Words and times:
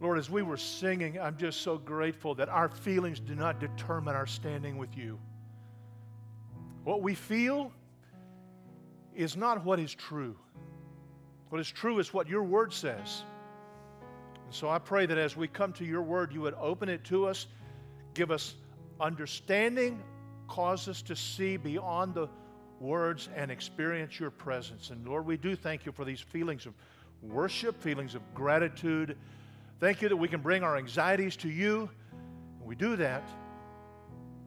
Lord, 0.00 0.18
as 0.18 0.28
we 0.28 0.42
were 0.42 0.56
singing, 0.56 1.20
I'm 1.20 1.36
just 1.36 1.60
so 1.62 1.78
grateful 1.78 2.34
that 2.34 2.48
our 2.48 2.68
feelings 2.68 3.20
do 3.20 3.34
not 3.34 3.60
determine 3.60 4.14
our 4.14 4.26
standing 4.26 4.76
with 4.76 4.96
you. 4.96 5.18
What 6.82 7.00
we 7.00 7.14
feel 7.14 7.72
is 9.14 9.36
not 9.36 9.64
what 9.64 9.78
is 9.78 9.94
true. 9.94 10.36
What 11.48 11.60
is 11.60 11.70
true 11.70 11.98
is 12.00 12.12
what 12.12 12.28
your 12.28 12.42
word 12.42 12.72
says. 12.72 13.22
And 14.44 14.54
so 14.54 14.68
I 14.68 14.78
pray 14.78 15.06
that 15.06 15.16
as 15.16 15.36
we 15.36 15.48
come 15.48 15.72
to 15.74 15.84
your 15.84 16.02
word, 16.02 16.32
you 16.32 16.40
would 16.42 16.54
open 16.54 16.88
it 16.88 17.04
to 17.04 17.26
us, 17.26 17.46
give 18.12 18.30
us 18.30 18.56
understanding, 19.00 20.02
cause 20.48 20.88
us 20.88 21.00
to 21.02 21.16
see 21.16 21.56
beyond 21.56 22.14
the 22.14 22.28
words 22.80 23.28
and 23.34 23.50
experience 23.50 24.18
your 24.20 24.30
presence. 24.30 24.90
And 24.90 25.06
Lord, 25.06 25.24
we 25.24 25.36
do 25.36 25.56
thank 25.56 25.86
you 25.86 25.92
for 25.92 26.04
these 26.04 26.20
feelings 26.20 26.66
of 26.66 26.74
worship, 27.22 27.80
feelings 27.80 28.14
of 28.14 28.22
gratitude. 28.34 29.16
Thank 29.80 30.02
you 30.02 30.08
that 30.08 30.16
we 30.16 30.28
can 30.28 30.40
bring 30.40 30.62
our 30.62 30.76
anxieties 30.76 31.36
to 31.36 31.48
you. 31.48 31.90
And 32.12 32.68
we 32.68 32.74
do 32.74 32.96
that. 32.96 33.22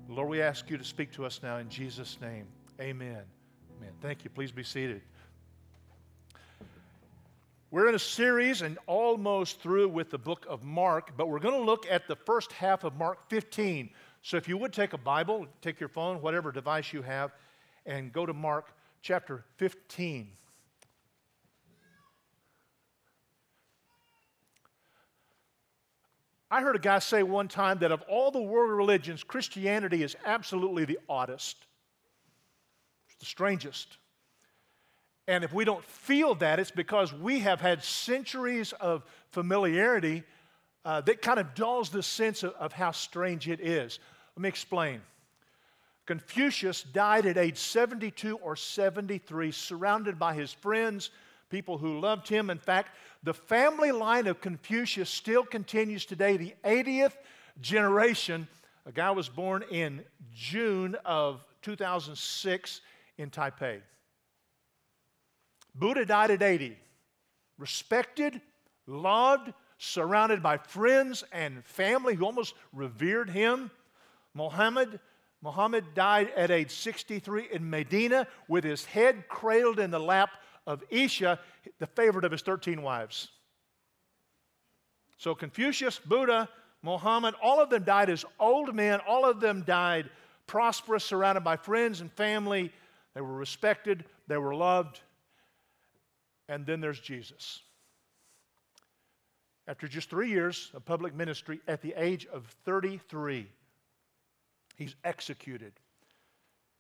Lord, 0.08 0.30
we 0.30 0.42
ask 0.42 0.70
you 0.70 0.78
to 0.78 0.84
speak 0.84 1.12
to 1.14 1.26
us 1.26 1.42
now 1.44 1.58
in 1.58 1.70
Jesus' 1.70 2.18
name. 2.22 2.46
Amen. 2.80 3.24
Amen. 3.78 3.92
Thank 4.02 4.24
you. 4.24 4.30
Please 4.30 4.52
be 4.52 4.64
seated. 4.64 5.02
We're 7.70 7.90
in 7.90 7.96
a 7.96 8.00
series 8.00 8.62
and 8.62 8.78
almost 8.88 9.60
through 9.60 9.90
with 9.90 10.10
the 10.10 10.18
book 10.18 10.46
of 10.48 10.64
Mark, 10.64 11.18
but 11.18 11.28
we're 11.28 11.40
going 11.40 11.60
to 11.60 11.66
look 11.66 11.86
at 11.92 12.08
the 12.08 12.16
first 12.16 12.54
half 12.54 12.86
of 12.86 12.96
Mark 12.96 13.30
15. 13.30 13.90
So 14.22 14.38
if 14.38 14.48
you 14.48 14.58
would 14.58 14.72
take 14.72 14.94
a 14.94 14.98
Bible, 14.98 15.46
take 15.62 15.78
your 15.78 15.90
phone, 15.90 16.22
whatever 16.22 16.54
device 16.54 16.94
you 16.94 17.02
have, 17.02 17.34
and 17.86 18.14
go 18.14 18.26
to 18.26 18.34
Mark 18.34 18.72
chapter 19.02 19.44
15. 19.58 20.30
I 26.50 26.62
heard 26.62 26.76
a 26.76 26.80
guy 26.80 27.00
say 27.00 27.24
one 27.24 27.48
time 27.48 27.80
that 27.80 27.92
of 27.92 28.02
all 28.04 28.32
the 28.32 28.42
world 28.42 28.72
religions, 28.72 29.24
Christianity 29.24 30.02
is 30.04 30.16
absolutely 30.26 30.86
the 30.86 31.00
oddest, 31.10 31.58
it's 33.08 33.18
the 33.20 33.26
strangest. 33.26 33.98
And 35.30 35.44
if 35.44 35.52
we 35.52 35.66
don't 35.66 35.84
feel 35.84 36.36
that, 36.36 36.58
it's 36.58 36.72
because 36.72 37.12
we 37.12 37.40
have 37.40 37.60
had 37.60 37.84
centuries 37.84 38.72
of 38.80 39.04
familiarity 39.32 40.24
uh, 40.86 41.02
that 41.02 41.22
kind 41.22 41.38
of 41.38 41.54
dulls 41.54 41.90
the 41.90 42.02
sense 42.02 42.44
of, 42.44 42.54
of 42.54 42.72
how 42.72 42.92
strange 42.92 43.50
it 43.50 43.60
is. 43.60 44.00
Let 44.38 44.44
me 44.44 44.48
explain. 44.48 45.02
Confucius 46.06 46.82
died 46.82 47.26
at 47.26 47.38
age 47.38 47.58
72 47.58 48.38
or 48.38 48.56
73, 48.56 49.52
surrounded 49.52 50.18
by 50.18 50.34
his 50.34 50.54
friends, 50.54 51.10
people 51.50 51.78
who 51.78 52.00
loved 52.00 52.30
him. 52.30 52.50
In 52.50 52.58
fact, 52.58 52.96
the 53.28 53.34
family 53.34 53.92
line 53.92 54.26
of 54.28 54.40
Confucius 54.40 55.10
still 55.10 55.44
continues 55.44 56.06
today, 56.06 56.38
the 56.38 56.54
80th 56.64 57.12
generation. 57.60 58.48
A 58.86 58.92
guy 58.94 59.12
was 59.12 59.28
born 59.28 59.66
in 59.70 60.06
June 60.34 60.96
of 61.04 61.44
2006 61.62 62.80
in 63.18 63.30
Taipei. 63.30 63.82
Buddha 65.76 66.06
died 66.06 66.32
at 66.32 66.42
80, 66.42 66.78
respected, 67.58 68.40
loved, 68.86 69.52
surrounded 69.78 70.42
by 70.42 70.56
friends 70.56 71.26
and 71.34 71.66
family 71.66 72.16
who 72.16 72.24
almost 72.24 72.54
revered 72.72 73.30
him. 73.30 73.70
Muhammad, 74.36 75.02
Muhammad 75.42 75.84
died 75.94 76.32
at 76.38 76.50
age 76.50 76.72
63 76.72 77.50
in 77.52 77.70
Medina 77.70 78.26
with 78.48 78.64
his 78.64 78.86
head 78.86 79.28
cradled 79.28 79.80
in 79.80 79.92
the 79.92 80.00
lap 80.00 80.30
of 80.68 80.88
Aisha, 80.92 81.40
the 81.80 81.88
favorite 81.88 82.26
of 82.26 82.32
his 82.32 82.44
13 82.44 82.84
wives. 82.84 83.30
So 85.18 85.34
Confucius, 85.34 85.98
Buddha, 85.98 86.48
Muhammad, 86.84 87.34
all 87.42 87.60
of 87.60 87.72
them 87.72 87.84
died 87.84 88.10
as 88.12 88.24
old 88.40 88.76
men. 88.76 89.00
All 89.08 89.26
of 89.26 89.40
them 89.40 89.64
died 89.66 90.10
prosperous, 90.46 91.04
surrounded 91.04 91.44
by 91.44 91.58
friends 91.58 92.02
and 92.02 92.12
family. 92.12 92.72
They 93.16 93.22
were 93.22 93.34
respected, 93.34 94.06
they 94.28 94.38
were 94.38 94.54
loved. 94.54 95.00
And 96.48 96.66
then 96.66 96.80
there's 96.80 97.00
Jesus. 97.00 97.62
After 99.68 99.88
just 99.88 100.10
three 100.10 100.30
years 100.30 100.72
of 100.74 100.86
public 100.86 101.14
ministry, 101.14 101.60
at 101.68 101.82
the 101.82 101.94
age 101.98 102.26
of 102.28 102.46
33, 102.64 103.48
he's 104.78 104.96
executed. 105.04 105.74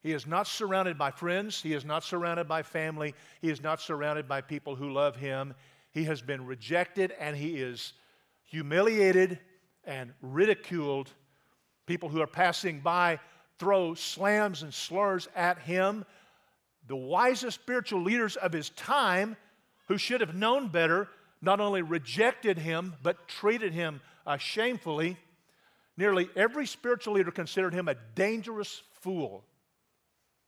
He 0.07 0.13
is 0.13 0.25
not 0.25 0.47
surrounded 0.47 0.97
by 0.97 1.11
friends. 1.11 1.61
He 1.61 1.73
is 1.73 1.83
not 1.83 2.01
surrounded 2.01 2.47
by 2.47 2.63
family. 2.63 3.13
He 3.41 3.49
is 3.49 3.61
not 3.61 3.81
surrounded 3.81 4.25
by 4.25 4.39
people 4.39 4.73
who 4.73 4.93
love 4.93 5.17
him. 5.17 5.53
He 5.91 6.05
has 6.05 6.21
been 6.21 6.45
rejected 6.45 7.11
and 7.19 7.35
he 7.35 7.57
is 7.57 7.91
humiliated 8.45 9.37
and 9.83 10.13
ridiculed. 10.21 11.11
People 11.87 12.07
who 12.07 12.21
are 12.21 12.25
passing 12.25 12.79
by 12.79 13.19
throw 13.59 13.95
slams 13.95 14.63
and 14.63 14.73
slurs 14.73 15.27
at 15.35 15.59
him. 15.59 16.05
The 16.87 16.95
wisest 16.95 17.59
spiritual 17.59 18.01
leaders 18.01 18.37
of 18.37 18.53
his 18.53 18.69
time 18.69 19.35
who 19.89 19.97
should 19.97 20.21
have 20.21 20.33
known 20.33 20.69
better, 20.69 21.09
not 21.41 21.59
only 21.59 21.81
rejected 21.81 22.57
him, 22.57 22.95
but 23.03 23.27
treated 23.27 23.73
him 23.73 23.99
uh, 24.25 24.37
shamefully. 24.37 25.17
Nearly 25.97 26.29
every 26.33 26.65
spiritual 26.65 27.15
leader 27.15 27.31
considered 27.31 27.73
him 27.73 27.89
a 27.89 27.95
dangerous 28.15 28.83
fool. 29.01 29.43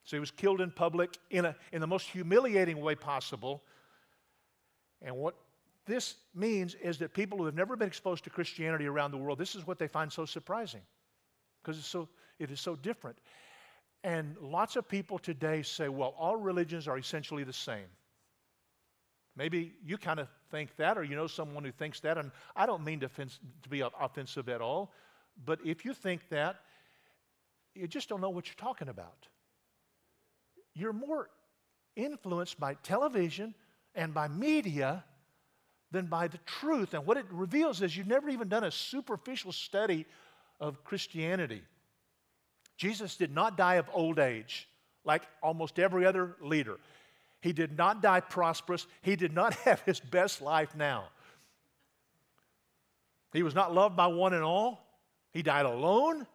So 0.09 0.15
he 0.17 0.19
was 0.19 0.31
killed 0.31 0.59
in 0.59 0.71
public 0.71 1.19
in, 1.29 1.45
a, 1.45 1.55
in 1.71 1.81
the 1.81 1.85
most 1.85 2.07
humiliating 2.07 2.81
way 2.81 2.95
possible. 2.95 3.61
And 5.03 5.15
what 5.15 5.35
this 5.85 6.15
means 6.33 6.73
is 6.73 6.97
that 6.97 7.13
people 7.13 7.37
who 7.37 7.45
have 7.45 7.53
never 7.53 7.75
been 7.75 7.87
exposed 7.87 8.23
to 8.23 8.31
Christianity 8.31 8.87
around 8.87 9.11
the 9.11 9.19
world, 9.19 9.37
this 9.37 9.53
is 9.53 9.67
what 9.67 9.77
they 9.77 9.87
find 9.87 10.11
so 10.11 10.25
surprising 10.25 10.81
because 11.61 11.77
it's 11.77 11.85
so, 11.85 12.09
it 12.39 12.49
is 12.49 12.59
so 12.59 12.75
different. 12.75 13.19
And 14.03 14.35
lots 14.41 14.77
of 14.77 14.89
people 14.89 15.19
today 15.19 15.61
say, 15.61 15.89
well, 15.89 16.15
all 16.17 16.37
religions 16.37 16.87
are 16.87 16.97
essentially 16.97 17.43
the 17.43 17.53
same. 17.53 17.85
Maybe 19.35 19.73
you 19.85 19.99
kind 19.99 20.19
of 20.19 20.27
think 20.49 20.75
that, 20.77 20.97
or 20.97 21.03
you 21.03 21.15
know 21.15 21.27
someone 21.27 21.63
who 21.63 21.71
thinks 21.71 21.99
that, 21.99 22.17
and 22.17 22.31
I 22.55 22.65
don't 22.65 22.83
mean 22.83 22.99
to, 23.01 23.09
to 23.09 23.69
be 23.69 23.83
offensive 24.01 24.49
at 24.49 24.59
all, 24.59 24.91
but 25.45 25.59
if 25.63 25.85
you 25.85 25.93
think 25.93 26.29
that, 26.29 26.61
you 27.75 27.87
just 27.87 28.09
don't 28.09 28.21
know 28.21 28.31
what 28.31 28.47
you're 28.47 28.55
talking 28.55 28.89
about. 28.89 29.27
You're 30.73 30.93
more 30.93 31.29
influenced 31.95 32.59
by 32.59 32.75
television 32.75 33.53
and 33.95 34.13
by 34.13 34.27
media 34.27 35.03
than 35.91 36.05
by 36.05 36.27
the 36.27 36.39
truth. 36.45 36.93
And 36.93 37.05
what 37.05 37.17
it 37.17 37.25
reveals 37.31 37.81
is 37.81 37.95
you've 37.95 38.07
never 38.07 38.29
even 38.29 38.47
done 38.47 38.63
a 38.63 38.71
superficial 38.71 39.51
study 39.51 40.05
of 40.59 40.83
Christianity. 40.83 41.63
Jesus 42.77 43.15
did 43.15 43.33
not 43.33 43.57
die 43.57 43.75
of 43.75 43.89
old 43.93 44.19
age 44.19 44.67
like 45.03 45.23
almost 45.41 45.79
every 45.79 46.05
other 46.05 46.35
leader. 46.41 46.77
He 47.41 47.53
did 47.53 47.77
not 47.77 48.01
die 48.01 48.19
prosperous. 48.19 48.85
He 49.01 49.15
did 49.15 49.33
not 49.33 49.53
have 49.65 49.81
his 49.81 49.99
best 49.99 50.41
life 50.41 50.75
now. 50.75 51.05
He 53.33 53.43
was 53.43 53.55
not 53.55 53.73
loved 53.73 53.95
by 53.95 54.07
one 54.07 54.33
and 54.33 54.43
all. 54.43 54.85
He 55.31 55.43
died 55.43 55.65
alone, 55.65 56.25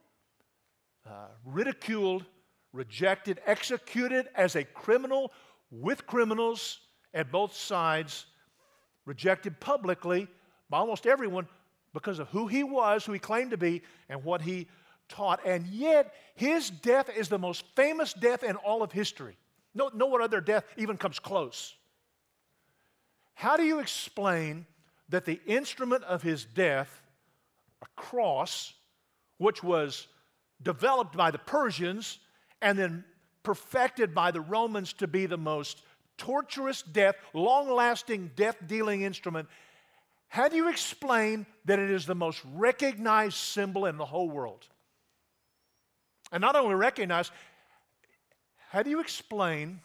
uh, 1.06 1.27
ridiculed, 1.44 2.25
rejected, 2.75 3.41
executed 3.47 4.29
as 4.35 4.57
a 4.57 4.65
criminal 4.65 5.33
with 5.71 6.07
criminals 6.07 6.81
at 7.15 7.31
both 7.31 7.55
sides, 7.55 8.27
rejected 9.07 9.59
publicly 9.61 10.27
by 10.69 10.79
almost 10.79 11.07
everyone 11.07 11.47
because 11.95 12.19
of 12.19 12.29
who 12.29 12.49
he 12.49 12.65
was, 12.65 13.05
who 13.05 13.12
he 13.12 13.19
claimed 13.19 13.53
to 13.53 13.57
be, 13.57 13.83
and 14.09 14.23
what 14.25 14.43
he 14.43 14.67
taught. 15.09 15.41
And 15.47 15.67
yet, 15.69 16.12
his 16.35 16.69
death 16.69 17.09
is 17.17 17.29
the 17.29 17.39
most 17.39 17.65
famous 17.77 18.12
death 18.12 18.43
in 18.43 18.57
all 18.57 18.83
of 18.83 18.91
history. 18.91 19.37
No, 19.75 19.91
no 19.95 20.21
other 20.21 20.41
death 20.41 20.65
even 20.77 20.97
comes 20.97 21.19
close. 21.19 21.75
How 23.35 23.56
do 23.56 23.62
you 23.62 23.79
explain 23.79 24.67
that 25.09 25.25
the 25.25 25.41
instrument 25.47 26.03
of 26.05 26.23
his 26.23 26.44
death, 26.44 27.03
a 27.82 27.87
cross, 28.00 28.73
which 29.38 29.62
was 29.62 30.09
developed 30.62 31.17
by 31.17 31.31
the 31.31 31.38
Persians 31.38 32.19
and 32.64 32.78
then 32.78 33.05
perfected 33.43 34.14
by 34.14 34.31
the 34.31 34.40
Romans 34.40 34.94
to 34.94 35.06
be 35.06 35.26
the 35.26 35.37
most 35.37 35.82
torturous 36.16 36.81
death, 36.81 37.14
long 37.34 37.70
lasting 37.70 38.31
death 38.34 38.56
dealing 38.66 39.02
instrument, 39.02 39.49
how 40.28 40.49
do 40.49 40.56
you 40.56 40.70
explain 40.70 41.44
that 41.66 41.78
it 41.78 41.90
is 41.90 42.06
the 42.06 42.14
most 42.14 42.40
recognized 42.55 43.37
symbol 43.37 43.84
in 43.84 43.99
the 43.99 44.06
whole 44.06 44.31
world? 44.31 44.66
And 46.32 46.40
not 46.40 46.56
only 46.56 46.75
recognized, 46.75 47.32
how 48.70 48.82
do 48.82 48.88
you 48.88 49.00
explain 49.00 49.81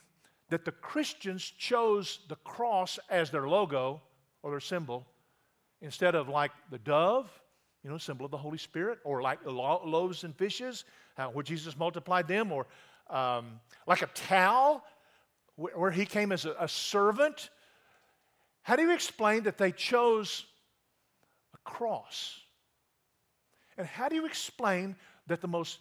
that 0.47 0.63
the 0.63 0.71
Christians 0.71 1.43
chose 1.43 2.19
the 2.29 2.37
cross 2.37 2.97
as 3.09 3.29
their 3.29 3.47
logo 3.49 4.01
or 4.41 4.51
their 4.51 4.61
symbol 4.61 5.05
instead 5.81 6.15
of 6.15 6.29
like 6.29 6.51
the 6.71 6.79
dove, 6.79 7.29
you 7.83 7.89
know, 7.89 7.97
symbol 7.97 8.25
of 8.25 8.31
the 8.31 8.37
Holy 8.37 8.57
Spirit, 8.57 8.99
or 9.03 9.21
like 9.21 9.39
loaves 9.45 10.23
and 10.23 10.35
fishes, 10.35 10.83
uh, 11.17 11.27
where 11.27 11.43
Jesus 11.43 11.77
multiplied 11.77 12.27
them, 12.27 12.51
or 12.51 12.67
um, 13.09 13.59
like 13.87 14.01
a 14.01 14.07
towel, 14.07 14.83
where, 15.55 15.77
where 15.77 15.91
he 15.91 16.05
came 16.05 16.31
as 16.31 16.45
a, 16.45 16.55
a 16.59 16.67
servant? 16.67 17.49
How 18.61 18.75
do 18.75 18.83
you 18.83 18.93
explain 18.93 19.43
that 19.43 19.57
they 19.57 19.71
chose 19.71 20.45
a 21.53 21.57
cross. 21.69 22.39
And 23.77 23.87
how 23.87 24.09
do 24.09 24.15
you 24.15 24.25
explain 24.25 24.95
that 25.27 25.41
the 25.41 25.47
most 25.47 25.79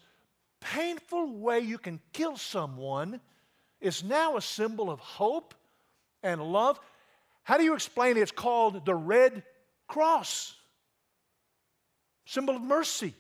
painful 0.61 1.37
way 1.39 1.61
you 1.61 1.79
can 1.79 2.01
kill 2.13 2.37
someone 2.37 3.21
is 3.81 4.05
now 4.05 4.37
a 4.37 4.43
symbol 4.43 4.91
of 4.91 5.01
hope 5.01 5.55
and 6.23 6.43
love? 6.43 6.81
How 7.43 7.59
do 7.59 7.65
you 7.65 7.75
explain 7.75 8.17
it's 8.17 8.31
called 8.31 8.85
the 8.85 8.95
red 8.95 9.43
cross? 9.87 10.55
Symbol 12.29 12.57
of 12.57 12.63
mercy, 12.63 13.15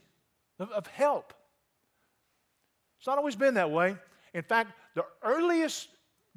of, 0.59 0.71
of 0.73 0.87
help. 0.87 1.33
It's 2.99 3.07
not 3.07 3.17
always 3.17 3.37
been 3.37 3.55
that 3.55 3.71
way. 3.71 3.97
In 4.35 4.43
fact, 4.43 4.73
the 4.95 5.07
earliest 5.23 5.89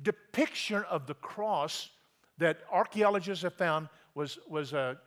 depiction 0.01 0.85
of 0.89 1.05
the 1.05 1.15
cross 1.15 1.89
that 2.37 2.59
archaeologists 2.71 3.43
have 3.43 3.55
found 3.55 3.89
was, 4.15 4.39
was 4.47 4.71
a 4.71 4.97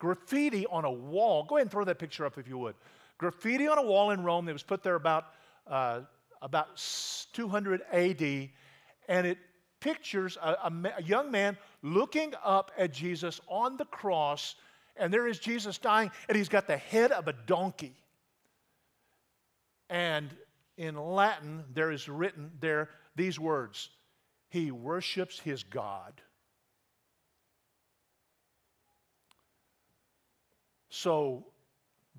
graffiti 0.00 0.66
on 0.66 0.84
a 0.84 0.90
wall. 0.90 1.44
Go 1.44 1.56
ahead 1.56 1.66
and 1.66 1.70
throw 1.70 1.84
that 1.84 2.00
picture 2.00 2.26
up 2.26 2.36
if 2.36 2.48
you 2.48 2.58
would. 2.58 2.74
Graffiti 3.16 3.68
on 3.68 3.78
a 3.78 3.82
wall 3.84 4.10
in 4.10 4.24
Rome 4.24 4.44
that 4.46 4.52
was 4.52 4.64
put 4.64 4.82
there 4.82 4.96
about, 4.96 5.26
uh, 5.68 6.00
about 6.40 6.66
200 7.32 7.82
AD, 7.92 8.50
and 9.06 9.24
it 9.24 9.38
pictures 9.78 10.36
a, 10.42 10.50
a, 10.64 10.72
a 10.98 11.02
young 11.04 11.30
man 11.30 11.56
looking 11.82 12.34
up 12.42 12.72
at 12.76 12.92
Jesus 12.92 13.40
on 13.46 13.76
the 13.76 13.84
cross, 13.84 14.56
and 14.96 15.12
there 15.12 15.26
is 15.26 15.38
Jesus 15.38 15.78
dying, 15.78 16.10
and 16.28 16.36
he's 16.36 16.48
got 16.48 16.66
the 16.66 16.76
head 16.76 17.12
of 17.12 17.28
a 17.28 17.32
donkey. 17.32 17.94
And 19.88 20.30
in 20.76 20.96
Latin, 20.96 21.64
there 21.74 21.90
is 21.90 22.08
written 22.08 22.50
there 22.60 22.88
these 23.14 23.38
words 23.38 23.90
He 24.48 24.70
worships 24.70 25.38
his 25.38 25.62
God. 25.62 26.20
So, 30.88 31.46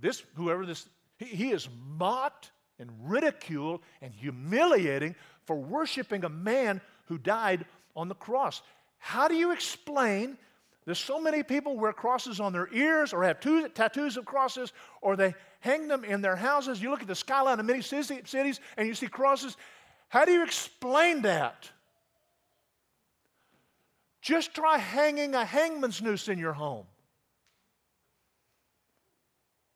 this, 0.02 0.24
whoever 0.36 0.66
this, 0.66 0.88
he, 1.18 1.26
he 1.26 1.52
is 1.52 1.70
mocked 1.98 2.52
and 2.80 2.90
ridiculed 3.04 3.82
and 4.02 4.12
humiliating 4.12 5.16
for 5.46 5.56
worshiping 5.56 6.24
a 6.24 6.30
man 6.30 6.82
who 7.06 7.18
died 7.18 7.66
on 7.96 8.08
the 8.08 8.16
cross. 8.16 8.62
How 8.98 9.28
do 9.28 9.36
you 9.36 9.52
explain 9.52 10.38
there's 10.86 11.00
so 11.00 11.20
many 11.20 11.44
people 11.44 11.78
wear 11.78 11.94
crosses 11.94 12.40
on 12.40 12.52
their 12.52 12.68
ears 12.74 13.14
or 13.14 13.24
have 13.24 13.40
two, 13.40 13.70
tattoos 13.70 14.18
of 14.18 14.26
crosses 14.26 14.74
or 15.02 15.16
they 15.16 15.34
hang 15.62 15.88
them 15.88 16.04
in 16.04 16.22
their 16.22 16.36
houses. 16.36 16.82
You 16.82 16.90
look 16.90 17.02
at 17.02 17.08
the 17.08 17.16
skyline 17.16 17.60
of 17.60 17.66
many 17.66 17.82
cities 17.82 18.60
and 18.78 18.88
you 18.88 18.94
see 18.94 19.08
crosses. 19.08 19.56
How 20.10 20.26
do 20.26 20.32
you 20.32 20.44
explain 20.44 21.22
that? 21.22 21.70
Just 24.22 24.54
try 24.54 24.78
hanging 24.78 25.36
a 25.36 25.44
hangman's 25.44 26.02
noose 26.02 26.28
in 26.28 26.38
your 26.38 26.54
home. 26.54 26.86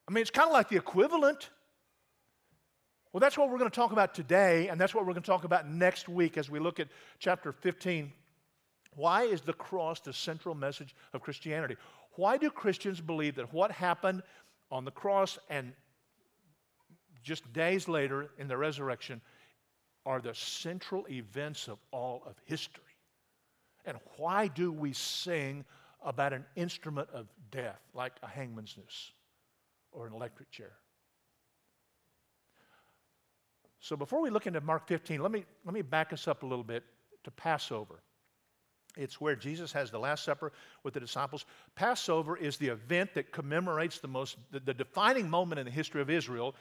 I 0.07 0.13
mean, 0.13 0.21
it's 0.21 0.31
kind 0.31 0.48
of 0.48 0.54
like 0.54 0.69
the 0.69 0.77
equivalent. 0.77 1.50
Well, 3.12 3.19
that's 3.19 3.38
what 3.38 3.50
we're 3.50 3.57
going 3.57 3.69
to 3.69 3.75
talk 3.75 3.92
about 3.92 4.13
today, 4.13 4.68
and 4.69 4.80
that's 4.80 4.94
what 4.94 5.06
we're 5.06 5.13
going 5.13 5.24
to 5.24 5.27
talk 5.30 5.44
about 5.44 5.68
next 5.68 6.07
week 6.07 6.38
as 6.38 6.50
we 6.50 6.59
look 6.59 6.80
at 6.80 6.88
chapter 7.19 7.51
15. 7.51 8.13
Why 8.98 9.24
is 9.24 9.40
the 9.40 9.54
cross 9.54 10.02
the 10.02 10.12
central 10.12 10.54
message 10.54 10.94
of 11.14 11.22
Christianity? 11.22 11.78
Why 12.18 12.36
do 12.36 12.50
Christians 12.50 13.00
believe 13.00 13.36
that 13.36 13.54
what 13.54 13.72
happened 13.72 14.24
on 14.70 14.84
the 14.84 14.92
cross 14.92 15.40
and 15.50 15.72
just 17.24 17.52
days 17.54 17.88
later 17.88 18.32
in 18.38 18.50
the 18.50 18.58
resurrection 18.58 19.22
are 20.06 20.20
the 20.20 20.36
central 20.36 21.06
events 21.10 21.70
of 21.70 21.78
all 21.92 22.24
of 22.26 22.36
history? 22.44 22.84
And 23.86 23.98
why 24.18 24.48
do 24.48 24.74
we 24.74 24.92
sing 24.92 25.64
about 26.04 26.34
an 26.34 26.44
instrument 26.58 27.08
of 27.14 27.28
death 27.52 27.80
like 27.94 28.14
a 28.22 28.28
hangman's 28.28 28.76
noose? 28.78 29.14
or 29.98 30.08
an 30.08 30.14
electric 30.14 30.52
chair. 30.52 30.72
So 33.80 33.96
before 33.96 34.22
we 34.22 34.30
look 34.30 34.48
into 34.48 34.62
Mark 34.62 34.88
15, 34.88 35.22
let 35.22 35.32
me, 35.32 35.46
let 35.66 35.74
me 35.74 35.82
back 35.82 36.14
us 36.14 36.28
up 36.28 36.44
a 36.44 36.46
little 36.46 36.64
bit 36.64 36.84
to 37.24 37.32
Passover. 37.32 38.02
It's 38.98 39.22
where 39.22 39.36
Jesus 39.36 39.72
has 39.72 39.92
the 39.92 40.00
Last 40.00 40.24
Supper 40.24 40.52
with 40.84 40.94
the 40.94 41.00
disciples. 41.00 41.46
Passover 41.76 42.36
is 42.38 42.58
the 42.58 42.68
event 42.68 43.14
that 43.14 43.32
commemorates 43.32 44.00
the 44.00 44.08
most, 44.08 44.38
the, 44.52 44.60
the 44.60 44.74
defining 44.74 45.30
moment 45.30 45.60
in 45.60 45.66
the 45.66 45.72
history 45.72 46.02
of 46.02 46.10
Israel 46.10 46.56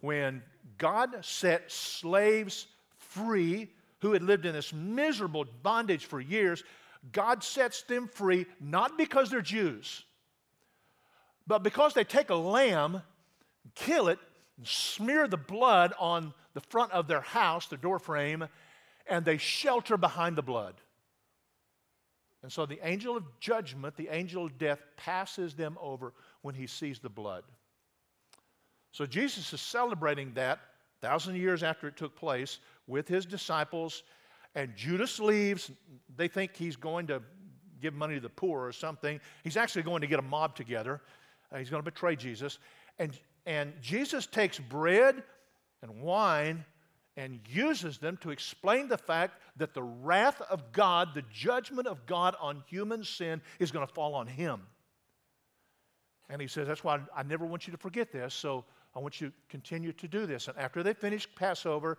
when 0.00 0.42
God 0.76 1.16
set 1.22 1.70
slaves 1.70 2.66
free 2.98 3.68
who 4.00 4.12
had 4.12 4.22
lived 4.22 4.46
in 4.46 4.52
this 4.52 4.72
miserable 4.72 5.44
bondage 5.62 6.06
for 6.06 6.20
years. 6.20 6.62
God 7.12 7.42
sets 7.42 7.82
them 7.82 8.08
free 8.08 8.46
not 8.60 8.96
because 8.96 9.30
they're 9.30 9.40
Jews, 9.40 10.04
but 11.46 11.62
because 11.62 11.94
they 11.94 12.04
take 12.04 12.30
a 12.30 12.34
lamb, 12.34 13.02
kill 13.74 14.08
it, 14.08 14.18
smear 14.64 15.26
the 15.26 15.36
blood 15.36 15.94
on 15.98 16.34
the 16.54 16.60
front 16.60 16.92
of 16.92 17.08
their 17.08 17.20
house, 17.20 17.66
the 17.68 17.76
door 17.76 17.98
frame, 17.98 18.46
and 19.06 19.24
they 19.24 19.38
shelter 19.38 19.96
behind 19.96 20.36
the 20.36 20.42
blood. 20.42 20.74
And 22.48 22.52
so 22.54 22.64
the 22.64 22.78
angel 22.82 23.14
of 23.14 23.24
judgment, 23.40 23.94
the 23.98 24.08
angel 24.08 24.46
of 24.46 24.56
death, 24.56 24.80
passes 24.96 25.52
them 25.52 25.76
over 25.82 26.14
when 26.40 26.54
he 26.54 26.66
sees 26.66 26.98
the 26.98 27.10
blood. 27.10 27.44
So 28.90 29.04
Jesus 29.04 29.52
is 29.52 29.60
celebrating 29.60 30.32
that 30.32 30.58
thousand 31.02 31.36
years 31.36 31.62
after 31.62 31.88
it 31.88 31.98
took 31.98 32.16
place 32.16 32.60
with 32.86 33.06
his 33.06 33.26
disciples, 33.26 34.02
and 34.54 34.74
Judas 34.74 35.20
leaves. 35.20 35.70
They 36.16 36.26
think 36.26 36.56
he's 36.56 36.74
going 36.74 37.06
to 37.08 37.20
give 37.82 37.92
money 37.92 38.14
to 38.14 38.20
the 38.22 38.30
poor 38.30 38.66
or 38.66 38.72
something. 38.72 39.20
He's 39.44 39.58
actually 39.58 39.82
going 39.82 40.00
to 40.00 40.06
get 40.06 40.18
a 40.18 40.22
mob 40.22 40.56
together 40.56 41.02
uh, 41.52 41.58
he's 41.58 41.68
going 41.68 41.82
to 41.82 41.90
betray 41.90 42.16
Jesus. 42.16 42.60
And, 42.98 43.12
and 43.44 43.74
Jesus 43.82 44.24
takes 44.24 44.58
bread 44.58 45.22
and 45.82 46.00
wine 46.00 46.64
and 47.18 47.40
uses 47.48 47.98
them 47.98 48.16
to 48.18 48.30
explain 48.30 48.86
the 48.86 48.96
fact 48.96 49.42
that 49.56 49.74
the 49.74 49.82
wrath 49.82 50.40
of 50.42 50.70
God, 50.70 51.08
the 51.14 51.24
judgment 51.32 51.88
of 51.88 52.06
God 52.06 52.36
on 52.40 52.62
human 52.68 53.02
sin, 53.02 53.42
is 53.58 53.72
going 53.72 53.84
to 53.84 53.92
fall 53.92 54.14
on 54.14 54.28
him. 54.28 54.62
And 56.30 56.40
he 56.40 56.46
says, 56.46 56.68
That's 56.68 56.84
why 56.84 57.00
I 57.14 57.24
never 57.24 57.44
want 57.44 57.66
you 57.66 57.72
to 57.72 57.76
forget 57.76 58.12
this, 58.12 58.34
so 58.34 58.64
I 58.94 59.00
want 59.00 59.20
you 59.20 59.30
to 59.30 59.34
continue 59.48 59.92
to 59.94 60.06
do 60.06 60.26
this. 60.26 60.46
And 60.46 60.56
after 60.56 60.84
they 60.84 60.94
finished 60.94 61.34
Passover, 61.34 61.98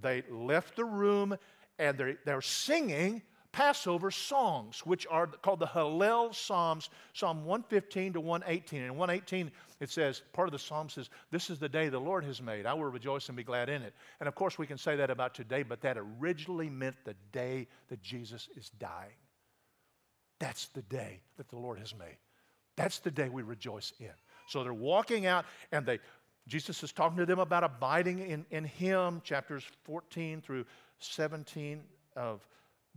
they 0.00 0.24
left 0.28 0.74
the 0.74 0.84
room 0.84 1.36
and 1.78 1.96
they're, 1.96 2.18
they're 2.24 2.42
singing 2.42 3.22
Passover 3.52 4.10
songs, 4.10 4.84
which 4.84 5.06
are 5.10 5.26
called 5.26 5.60
the 5.60 5.66
Hallel 5.66 6.34
Psalms, 6.34 6.90
Psalm 7.14 7.44
115 7.44 8.14
to 8.14 8.20
118. 8.20 8.82
And 8.82 8.96
118, 8.96 9.50
it 9.80 9.90
says, 9.90 10.22
part 10.32 10.48
of 10.48 10.52
the 10.52 10.58
psalm 10.58 10.88
says, 10.88 11.08
This 11.30 11.50
is 11.50 11.58
the 11.58 11.68
day 11.68 11.88
the 11.88 11.98
Lord 11.98 12.24
has 12.24 12.42
made. 12.42 12.66
I 12.66 12.74
will 12.74 12.84
rejoice 12.84 13.28
and 13.28 13.36
be 13.36 13.44
glad 13.44 13.68
in 13.68 13.82
it. 13.82 13.94
And 14.20 14.28
of 14.28 14.34
course, 14.34 14.58
we 14.58 14.66
can 14.66 14.78
say 14.78 14.96
that 14.96 15.10
about 15.10 15.34
today, 15.34 15.62
but 15.62 15.80
that 15.82 15.96
originally 15.98 16.68
meant 16.68 16.96
the 17.04 17.16
day 17.32 17.66
that 17.88 18.02
Jesus 18.02 18.48
is 18.56 18.70
dying. 18.78 19.16
That's 20.38 20.66
the 20.68 20.82
day 20.82 21.20
that 21.36 21.48
the 21.48 21.58
Lord 21.58 21.78
has 21.78 21.94
made. 21.94 22.18
That's 22.76 22.98
the 22.98 23.10
day 23.10 23.28
we 23.28 23.42
rejoice 23.42 23.92
in. 23.98 24.12
So 24.46 24.62
they're 24.62 24.72
walking 24.72 25.26
out, 25.26 25.46
and 25.72 25.84
they 25.84 25.98
Jesus 26.48 26.82
is 26.82 26.92
talking 26.92 27.18
to 27.18 27.26
them 27.26 27.38
about 27.38 27.62
abiding 27.62 28.20
in, 28.20 28.46
in 28.50 28.64
Him, 28.64 29.20
chapters 29.22 29.64
14 29.84 30.40
through 30.40 30.64
17 30.98 31.82
of 32.16 32.46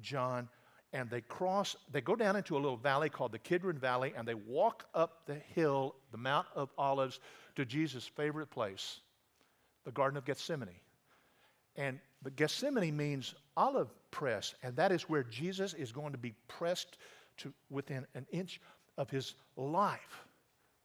John, 0.01 0.49
and 0.93 1.09
they 1.09 1.21
cross, 1.21 1.75
they 1.91 2.01
go 2.01 2.15
down 2.15 2.35
into 2.35 2.55
a 2.55 2.59
little 2.59 2.77
valley 2.77 3.09
called 3.09 3.31
the 3.31 3.39
Kidron 3.39 3.77
Valley, 3.77 4.13
and 4.15 4.27
they 4.27 4.33
walk 4.33 4.85
up 4.93 5.25
the 5.25 5.35
hill, 5.35 5.95
the 6.11 6.17
Mount 6.17 6.47
of 6.55 6.69
Olives, 6.77 7.19
to 7.55 7.65
Jesus' 7.65 8.05
favorite 8.05 8.49
place, 8.49 8.99
the 9.85 9.91
Garden 9.91 10.17
of 10.17 10.25
Gethsemane. 10.25 10.69
And 11.77 11.99
the 12.23 12.31
Gethsemane 12.31 12.95
means 12.95 13.33
olive 13.55 13.89
press, 14.11 14.53
and 14.63 14.75
that 14.75 14.91
is 14.91 15.03
where 15.03 15.23
Jesus 15.23 15.73
is 15.73 15.91
going 15.91 16.11
to 16.11 16.17
be 16.17 16.33
pressed 16.47 16.97
to 17.37 17.53
within 17.69 18.05
an 18.13 18.25
inch 18.31 18.59
of 18.97 19.09
his 19.09 19.35
life. 19.55 20.25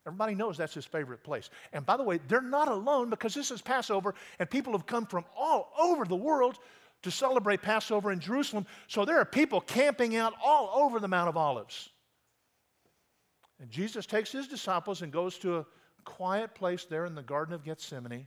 Everybody 0.07 0.37
knows 0.37 0.57
that's 0.57 0.75
his 0.75 0.87
favorite 0.87 1.25
place. 1.25 1.51
And 1.73 1.85
by 1.85 1.97
the 1.97 2.05
way, 2.05 2.21
they're 2.29 2.41
not 2.41 2.69
alone 2.69 3.11
because 3.11 3.35
this 3.35 3.51
is 3.51 3.61
Passover, 3.61 4.15
and 4.39 4.49
people 4.49 4.73
have 4.73 4.87
come 4.87 5.05
from 5.05 5.25
all 5.37 5.73
over 5.77 6.05
the 6.05 6.15
world 6.15 6.59
to 7.03 7.11
celebrate 7.11 7.63
Passover 7.63 8.11
in 8.11 8.21
Jerusalem. 8.21 8.67
So 8.89 9.05
there 9.05 9.19
are 9.19 9.25
people 9.25 9.61
camping 9.61 10.17
out 10.17 10.35
all 10.43 10.83
over 10.83 10.99
the 10.99 11.09
Mount 11.09 11.29
of 11.29 11.37
Olives. 11.37 11.91
And 13.61 13.71
Jesus 13.71 14.07
takes 14.07 14.33
his 14.33 14.49
disciples 14.49 15.03
and 15.03 15.13
goes 15.13 15.39
to 15.39 15.59
a 15.59 15.67
quiet 16.05 16.55
place 16.55 16.85
there 16.85 17.07
in 17.07 17.15
the 17.15 17.23
Garden 17.23 17.55
of 17.55 17.65
Gethsemane. 17.65 18.27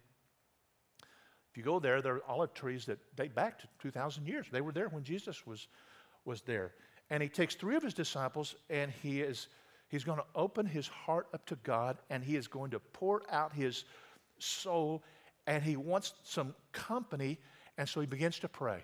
If 1.52 1.58
you 1.58 1.64
go 1.64 1.80
there, 1.80 2.02
there 2.02 2.16
are 2.16 2.24
olive 2.28 2.54
trees 2.54 2.86
that 2.86 3.00
date 3.16 3.34
back 3.34 3.60
to 3.60 3.68
2,000 3.80 4.28
years. 4.28 4.46
They 4.52 4.62
were 4.62 4.72
there 4.72 4.90
when 4.90 5.04
Jesus 5.04 5.46
was, 5.46 5.68
was 6.26 6.42
there. 6.42 6.74
And 7.10 7.24
he 7.24 7.30
takes 7.30 7.56
three 7.56 7.76
of 7.76 7.84
his 7.84 7.94
disciples 7.94 8.56
and 8.70 8.92
he 8.92 9.22
is 9.22 9.48
he's 9.88 10.04
going 10.04 10.20
to 10.20 10.26
open 10.36 10.68
his 10.68 10.88
heart 10.88 11.28
up 11.34 11.46
to 11.48 11.56
God 11.64 11.98
and 12.12 12.24
he 12.24 12.36
is 12.36 12.48
going 12.48 12.70
to 12.72 12.80
pour 12.80 13.24
out 13.32 13.52
his 13.52 13.86
soul 14.38 15.04
and 15.48 15.64
he 15.64 15.76
wants 15.76 16.14
some 16.24 16.54
company 16.72 17.40
and 17.80 17.88
so 17.88 18.02
he 18.02 18.06
begins 18.06 18.40
to 18.40 18.50
pray. 18.50 18.84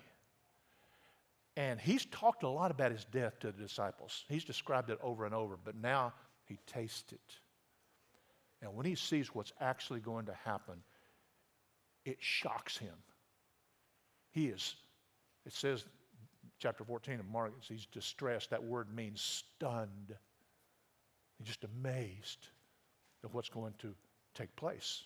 And 1.57 1.79
he's 1.81 2.05
talked 2.05 2.43
a 2.43 2.49
lot 2.49 2.71
about 2.71 2.91
his 2.91 3.03
death 3.03 3.37
to 3.41 3.47
the 3.47 3.61
disciples. 3.61 4.23
He's 4.29 4.45
described 4.45 4.89
it 4.89 4.97
over 5.03 5.25
and 5.25 5.35
over, 5.35 5.57
but 5.61 5.75
now 5.75 6.13
he 6.45 6.57
tastes 6.65 7.11
it. 7.11 7.35
And 8.61 8.73
when 8.73 8.85
he 8.85 8.95
sees 8.95 9.35
what's 9.35 9.51
actually 9.59 9.99
going 9.99 10.27
to 10.27 10.33
happen, 10.45 10.75
it 12.05 12.17
shocks 12.21 12.77
him. 12.77 12.95
He 14.31 14.47
is, 14.47 14.75
it 15.45 15.51
says, 15.51 15.83
chapter 16.59 16.85
14 16.85 17.19
of 17.19 17.25
Mark, 17.25 17.51
he's 17.67 17.87
distressed. 17.87 18.49
That 18.51 18.63
word 18.63 18.95
means 18.95 19.21
stunned. 19.21 20.15
He's 21.37 21.47
just 21.47 21.65
amazed 21.65 22.47
at 23.25 23.33
what's 23.33 23.49
going 23.49 23.73
to 23.79 23.93
take 24.35 24.55
place. 24.55 25.03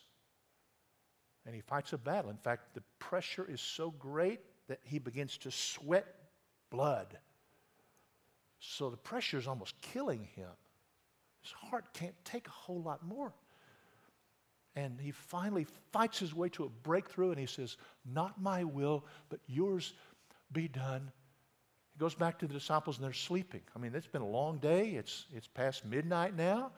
And 1.50 1.56
he 1.56 1.62
fights 1.64 1.94
a 1.94 1.98
battle. 1.98 2.30
In 2.30 2.38
fact, 2.38 2.76
the 2.76 2.84
pressure 3.00 3.44
is 3.50 3.60
so 3.60 3.90
great 3.90 4.40
that 4.68 4.78
he 4.84 5.00
begins 5.00 5.36
to 5.40 5.50
sweat 5.50 6.06
blood. 6.70 7.18
So 8.60 8.92
the 8.92 8.98
pressure 8.98 9.40
is 9.40 9.48
almost 9.48 9.74
killing 9.82 10.28
him. 10.36 10.52
His 11.42 11.52
heart 11.52 11.86
can't 11.92 12.14
take 12.24 12.46
a 12.46 12.52
whole 12.52 12.84
lot 12.84 13.04
more. 13.04 13.34
And 14.76 15.02
he 15.02 15.10
finally 15.10 15.66
fights 15.92 16.20
his 16.20 16.36
way 16.36 16.50
to 16.50 16.66
a 16.66 16.70
breakthrough 16.70 17.32
and 17.32 17.40
he 17.40 17.48
says, 17.48 17.78
Not 18.06 18.40
my 18.40 18.64
will, 18.64 19.04
but 19.30 19.40
yours 19.48 19.96
be 20.52 20.68
done. 20.68 21.12
He 21.94 22.00
goes 22.00 22.14
back 22.14 22.38
to 22.38 22.48
the 22.48 22.54
disciples 22.54 22.98
and 22.98 23.06
they're 23.06 23.12
sleeping. 23.12 23.62
I 23.76 23.80
mean, 23.80 23.96
it's 23.96 24.06
been 24.06 24.22
a 24.22 24.28
long 24.28 24.60
day, 24.60 24.90
it's, 24.90 25.26
it's 25.34 25.48
past 25.48 25.84
midnight 25.84 26.38
now. 26.38 26.74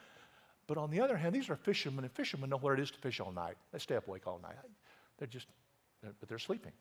But 0.72 0.78
on 0.78 0.90
the 0.90 1.01
other 1.01 1.18
hand, 1.18 1.36
these 1.36 1.50
are 1.50 1.58
fishermen, 1.58 2.06
and 2.06 2.13
fishermen 2.13 2.50
know 2.50 2.56
what 2.56 2.72
it 2.72 2.80
is 2.80 2.92
to 2.92 2.98
fish 3.00 3.20
all 3.20 3.34
night. 3.34 3.56
They 3.74 3.80
stay 3.80 3.98
up 3.98 4.08
awake 4.08 4.25
all 4.25 4.40
night. 4.42 4.56
They're 5.18 5.28
just, 5.28 5.48
they're, 6.01 6.13
but 6.18 6.30
they're 6.30 6.40
sleeping. 6.40 6.72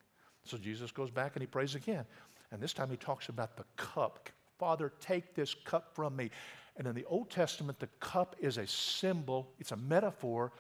So 0.45 0.57
Jesus 0.59 0.93
goes 0.93 1.11
back 1.11 1.35
and 1.35 1.43
he 1.43 1.49
prays 1.49 1.75
again. 1.75 2.05
And 2.53 2.63
this 2.63 2.73
time 2.73 2.89
he 2.89 2.97
talks 2.97 3.31
about 3.31 3.57
the 3.57 3.65
cup. 3.77 4.31
Father, 4.61 4.93
take 5.01 5.35
this 5.35 5.55
cup 5.55 5.93
from 5.93 6.15
me. 6.15 6.31
And 6.77 6.87
in 6.87 6.95
the 6.95 7.05
Old 7.07 7.31
Testament, 7.31 7.81
the 7.81 7.89
cup 7.99 8.37
is 8.39 8.59
a 8.59 8.67
symbol, 8.69 9.51
it's 9.59 9.73
a 9.73 9.77
metaphor 9.77 10.53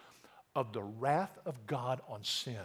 of 0.57 0.73
the 0.73 0.83
wrath 0.83 1.39
of 1.47 1.55
God 1.69 2.01
on 2.09 2.25
sin. 2.25 2.57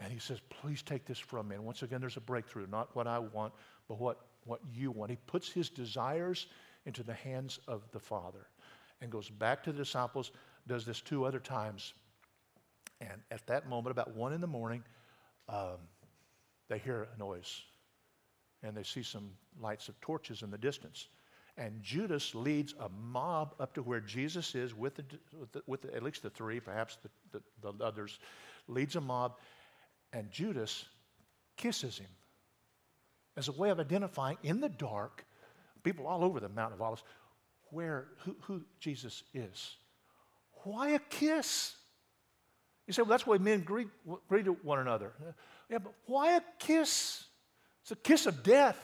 And 0.00 0.12
he 0.12 0.18
says, 0.18 0.38
Please 0.50 0.82
take 0.82 1.06
this 1.06 1.18
from 1.18 1.48
me. 1.48 1.54
And 1.56 1.64
once 1.64 1.82
again, 1.82 2.02
there's 2.02 2.18
a 2.18 2.20
breakthrough, 2.20 2.66
not 2.66 2.94
what 2.94 3.06
I 3.06 3.20
want, 3.20 3.54
but 3.88 3.98
what, 3.98 4.26
what 4.44 4.60
you 4.74 4.90
want. 4.90 5.10
He 5.10 5.16
puts 5.26 5.50
his 5.50 5.70
desires 5.70 6.48
into 6.88 7.02
the 7.02 7.14
hands 7.14 7.60
of 7.68 7.82
the 7.92 8.00
Father 8.00 8.48
and 9.00 9.12
goes 9.12 9.28
back 9.28 9.62
to 9.62 9.72
the 9.72 9.78
disciples, 9.78 10.32
does 10.66 10.84
this 10.84 11.00
two 11.00 11.24
other 11.24 11.38
times. 11.38 11.92
And 13.00 13.20
at 13.30 13.46
that 13.46 13.68
moment, 13.68 13.92
about 13.92 14.16
one 14.16 14.32
in 14.32 14.40
the 14.40 14.48
morning, 14.48 14.82
um, 15.48 15.76
they 16.68 16.78
hear 16.78 17.06
a 17.14 17.18
noise 17.18 17.62
and 18.62 18.74
they 18.76 18.82
see 18.82 19.02
some 19.02 19.30
lights 19.60 19.88
of 19.88 20.00
torches 20.00 20.42
in 20.42 20.50
the 20.50 20.58
distance. 20.58 21.08
And 21.58 21.82
Judas 21.82 22.34
leads 22.34 22.74
a 22.80 22.88
mob 22.88 23.54
up 23.60 23.74
to 23.74 23.82
where 23.82 24.00
Jesus 24.00 24.54
is 24.54 24.74
with, 24.74 24.94
the, 24.94 25.04
with, 25.38 25.52
the, 25.52 25.62
with 25.66 25.82
the, 25.82 25.94
at 25.94 26.02
least 26.02 26.22
the 26.22 26.30
three, 26.30 26.58
perhaps 26.58 26.98
the, 27.32 27.42
the 27.62 27.84
others, 27.84 28.18
leads 28.66 28.96
a 28.96 29.00
mob, 29.00 29.36
and 30.12 30.30
Judas 30.30 30.86
kisses 31.56 31.98
him 31.98 32.10
as 33.36 33.48
a 33.48 33.52
way 33.52 33.70
of 33.70 33.78
identifying 33.78 34.38
in 34.42 34.60
the 34.60 34.68
dark, 34.68 35.24
people 35.82 36.06
all 36.06 36.24
over 36.24 36.40
the 36.40 36.48
Mount 36.48 36.74
of 36.74 36.82
Olives, 36.82 37.02
where 37.70 38.08
who, 38.24 38.36
who 38.42 38.62
Jesus 38.80 39.22
is. 39.34 39.76
Why 40.64 40.90
a 40.90 40.98
kiss? 40.98 41.74
You 42.86 42.92
say, 42.92 43.02
well, 43.02 43.10
that's 43.10 43.26
why 43.26 43.38
men 43.38 43.60
greet, 43.60 43.88
greet 44.28 44.46
one 44.64 44.78
another. 44.78 45.12
Yeah, 45.70 45.78
but 45.78 45.92
why 46.06 46.36
a 46.36 46.42
kiss? 46.58 47.24
It's 47.82 47.90
a 47.90 47.96
kiss 47.96 48.26
of 48.26 48.42
death. 48.42 48.78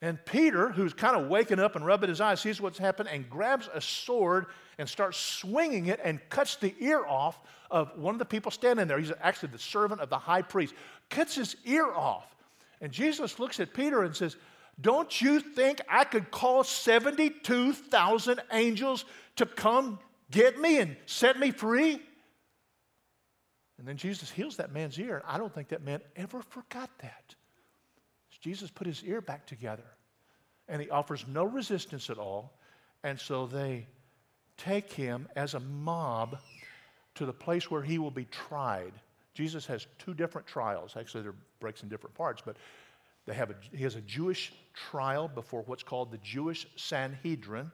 And 0.00 0.18
Peter, 0.24 0.70
who's 0.70 0.92
kind 0.92 1.14
of 1.14 1.28
waking 1.28 1.60
up 1.60 1.76
and 1.76 1.86
rubbing 1.86 2.08
his 2.08 2.20
eyes, 2.20 2.40
sees 2.40 2.60
what's 2.60 2.78
happened 2.78 3.08
and 3.08 3.30
grabs 3.30 3.68
a 3.72 3.80
sword 3.80 4.46
and 4.78 4.88
starts 4.88 5.16
swinging 5.16 5.86
it 5.86 6.00
and 6.02 6.20
cuts 6.28 6.56
the 6.56 6.74
ear 6.80 7.04
off 7.06 7.38
of 7.70 7.96
one 7.96 8.14
of 8.14 8.18
the 8.18 8.24
people 8.24 8.50
standing 8.50 8.88
there. 8.88 8.98
He's 8.98 9.12
actually 9.20 9.50
the 9.50 9.58
servant 9.58 10.00
of 10.00 10.10
the 10.10 10.18
high 10.18 10.42
priest. 10.42 10.74
Cuts 11.08 11.36
his 11.36 11.54
ear 11.64 11.86
off. 11.86 12.34
And 12.80 12.90
Jesus 12.90 13.38
looks 13.38 13.60
at 13.60 13.72
Peter 13.72 14.02
and 14.02 14.16
says, 14.16 14.36
Don't 14.80 15.20
you 15.20 15.40
think 15.40 15.80
I 15.88 16.04
could 16.04 16.30
call 16.30 16.64
72,000 16.64 18.40
angels 18.52 19.04
to 19.36 19.46
come 19.46 19.98
get 20.30 20.58
me 20.58 20.78
and 20.78 20.96
set 21.06 21.38
me 21.38 21.50
free? 21.50 22.00
And 23.78 23.86
then 23.86 23.96
Jesus 23.96 24.30
heals 24.30 24.56
that 24.56 24.72
man's 24.72 24.98
ear. 24.98 25.16
And 25.16 25.24
I 25.26 25.38
don't 25.38 25.52
think 25.52 25.68
that 25.68 25.82
man 25.82 26.00
ever 26.16 26.42
forgot 26.42 26.90
that. 27.00 27.34
Jesus 28.40 28.70
put 28.70 28.86
his 28.86 29.04
ear 29.04 29.20
back 29.20 29.46
together 29.46 29.84
and 30.68 30.82
he 30.82 30.90
offers 30.90 31.24
no 31.28 31.44
resistance 31.44 32.10
at 32.10 32.18
all. 32.18 32.52
And 33.04 33.18
so 33.18 33.46
they 33.46 33.86
take 34.56 34.92
him 34.92 35.28
as 35.36 35.54
a 35.54 35.60
mob 35.60 36.38
to 37.14 37.26
the 37.26 37.32
place 37.32 37.70
where 37.70 37.82
he 37.82 37.98
will 37.98 38.10
be 38.10 38.24
tried. 38.26 38.92
Jesus 39.34 39.66
has 39.66 39.86
two 39.98 40.14
different 40.14 40.46
trials. 40.46 40.96
Actually, 40.96 41.22
they're 41.22 41.34
breaks 41.60 41.82
in 41.82 41.88
different 41.88 42.14
parts, 42.14 42.42
but 42.44 42.56
they 43.26 43.34
have 43.34 43.50
a, 43.50 43.54
he 43.72 43.84
has 43.84 43.94
a 43.94 44.00
Jewish 44.00 44.52
trial 44.74 45.28
before 45.28 45.62
what's 45.62 45.82
called 45.82 46.10
the 46.10 46.18
Jewish 46.18 46.66
Sanhedrin, 46.76 47.70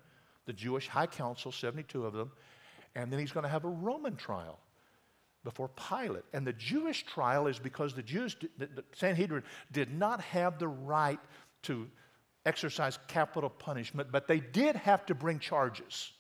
the 0.47 0.52
Jewish 0.52 0.88
High 0.88 1.07
Council, 1.07 1.52
72 1.52 2.05
of 2.05 2.12
them, 2.12 2.33
and 2.95 3.12
then 3.12 3.19
he's 3.21 3.33
going 3.33 3.45
to 3.45 3.50
have 3.50 3.64
a 3.64 3.69
Roman 3.69 4.17
trial 4.17 4.59
before 5.45 5.69
Pilate. 5.69 6.25
And 6.33 6.47
the 6.47 6.52
Jewish 6.52 7.05
trial 7.05 7.47
is 7.47 7.59
because 7.59 7.95
the 7.95 8.02
Jews, 8.02 8.37
the 8.59 8.85
Sanhedrin, 8.95 9.43
did 9.73 9.93
not 9.93 10.21
have 10.21 10.59
the 10.59 10.69
right 10.69 11.21
to 11.62 11.88
exercise 12.45 12.99
capital 13.09 13.50
punishment, 13.50 14.11
but 14.11 14.26
they 14.26 14.40
did 14.40 14.76
have 14.76 15.07
to 15.07 15.14
bring 15.14 15.38
charges. 15.38 16.12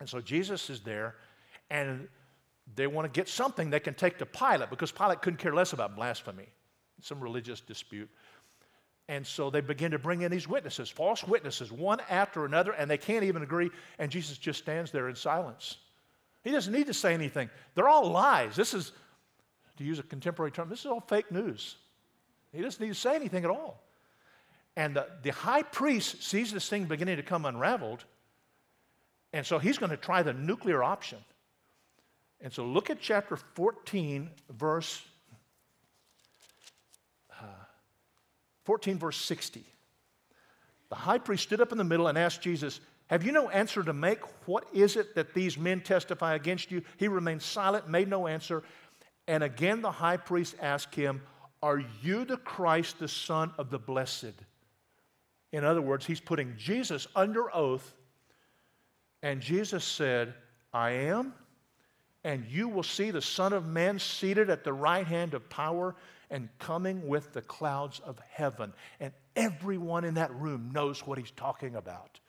And 0.00 0.08
so 0.08 0.20
Jesus 0.20 0.68
is 0.68 0.80
there, 0.80 1.14
and 1.70 2.08
they 2.74 2.86
want 2.86 3.12
to 3.12 3.18
get 3.18 3.28
something 3.28 3.70
they 3.70 3.80
can 3.80 3.94
take 3.94 4.18
to 4.18 4.26
Pilate 4.26 4.70
because 4.70 4.92
Pilate 4.92 5.22
couldn't 5.22 5.38
care 5.38 5.54
less 5.54 5.72
about 5.72 5.96
blasphemy, 5.96 6.48
some 7.02 7.20
religious 7.20 7.60
dispute. 7.60 8.10
And 9.08 9.26
so 9.26 9.50
they 9.50 9.60
begin 9.60 9.92
to 9.92 9.98
bring 9.98 10.22
in 10.22 10.32
these 10.32 10.48
witnesses, 10.48 10.90
false 10.90 11.22
witnesses, 11.22 11.70
one 11.70 12.00
after 12.10 12.44
another, 12.44 12.72
and 12.72 12.90
they 12.90 12.98
can't 12.98 13.24
even 13.24 13.42
agree. 13.42 13.70
And 13.98 14.10
Jesus 14.10 14.36
just 14.36 14.58
stands 14.58 14.90
there 14.90 15.08
in 15.08 15.14
silence. 15.14 15.76
He 16.42 16.50
doesn't 16.50 16.72
need 16.72 16.88
to 16.88 16.94
say 16.94 17.14
anything. 17.14 17.48
They're 17.74 17.88
all 17.88 18.10
lies. 18.10 18.56
This 18.56 18.74
is, 18.74 18.92
to 19.78 19.84
use 19.84 19.98
a 19.98 20.02
contemporary 20.02 20.50
term, 20.50 20.68
this 20.68 20.80
is 20.80 20.86
all 20.86 21.00
fake 21.00 21.30
news. 21.30 21.76
He 22.52 22.62
doesn't 22.62 22.80
need 22.80 22.92
to 22.92 22.98
say 22.98 23.14
anything 23.14 23.44
at 23.44 23.50
all. 23.50 23.82
And 24.76 24.96
the, 24.96 25.06
the 25.22 25.30
high 25.30 25.62
priest 25.62 26.22
sees 26.22 26.52
this 26.52 26.68
thing 26.68 26.84
beginning 26.84 27.16
to 27.16 27.22
come 27.22 27.46
unraveled, 27.46 28.04
and 29.32 29.44
so 29.44 29.58
he's 29.58 29.78
going 29.78 29.90
to 29.90 29.96
try 29.96 30.22
the 30.22 30.32
nuclear 30.32 30.82
option. 30.82 31.18
And 32.40 32.52
so 32.52 32.64
look 32.64 32.90
at 32.90 33.00
chapter 33.00 33.36
14, 33.36 34.30
verse 34.50 35.02
14, 38.66 38.98
verse 38.98 39.16
60. 39.16 39.64
The 40.90 40.94
high 40.94 41.18
priest 41.18 41.44
stood 41.44 41.60
up 41.60 41.72
in 41.72 41.78
the 41.78 41.84
middle 41.84 42.06
and 42.06 42.18
asked 42.18 42.42
Jesus, 42.42 42.80
have 43.08 43.24
you 43.24 43.32
no 43.32 43.48
answer 43.50 43.82
to 43.82 43.92
make? 43.92 44.18
What 44.46 44.66
is 44.72 44.96
it 44.96 45.14
that 45.14 45.32
these 45.32 45.56
men 45.56 45.80
testify 45.80 46.34
against 46.34 46.70
you? 46.70 46.82
He 46.96 47.06
remained 47.06 47.42
silent, 47.42 47.88
made 47.88 48.08
no 48.08 48.26
answer. 48.26 48.64
And 49.28 49.44
again 49.44 49.80
the 49.80 49.92
high 49.92 50.16
priest 50.16 50.56
asked 50.60 50.94
him, 50.94 51.22
Are 51.62 51.82
you 52.02 52.24
the 52.24 52.36
Christ, 52.38 52.98
the 52.98 53.08
Son 53.08 53.52
of 53.58 53.70
the 53.70 53.78
Blessed? 53.78 54.34
In 55.52 55.64
other 55.64 55.80
words, 55.80 56.04
he's 56.04 56.20
putting 56.20 56.54
Jesus 56.56 57.06
under 57.14 57.54
oath. 57.54 57.94
And 59.22 59.40
Jesus 59.40 59.84
said, 59.84 60.34
I 60.72 60.90
am. 60.90 61.32
And 62.24 62.44
you 62.46 62.68
will 62.68 62.82
see 62.82 63.12
the 63.12 63.22
Son 63.22 63.52
of 63.52 63.66
Man 63.66 64.00
seated 64.00 64.50
at 64.50 64.64
the 64.64 64.72
right 64.72 65.06
hand 65.06 65.34
of 65.34 65.48
power 65.48 65.94
and 66.30 66.48
coming 66.58 67.08
with 67.08 67.32
the 67.32 67.42
clouds 67.42 68.00
of 68.00 68.18
heaven. 68.30 68.72
And 69.00 69.12
everyone 69.34 70.04
in 70.04 70.14
that 70.14 70.34
room 70.34 70.70
knows 70.72 71.06
what 71.06 71.18
he's 71.18 71.30
talking 71.30 71.76
about 71.76 72.20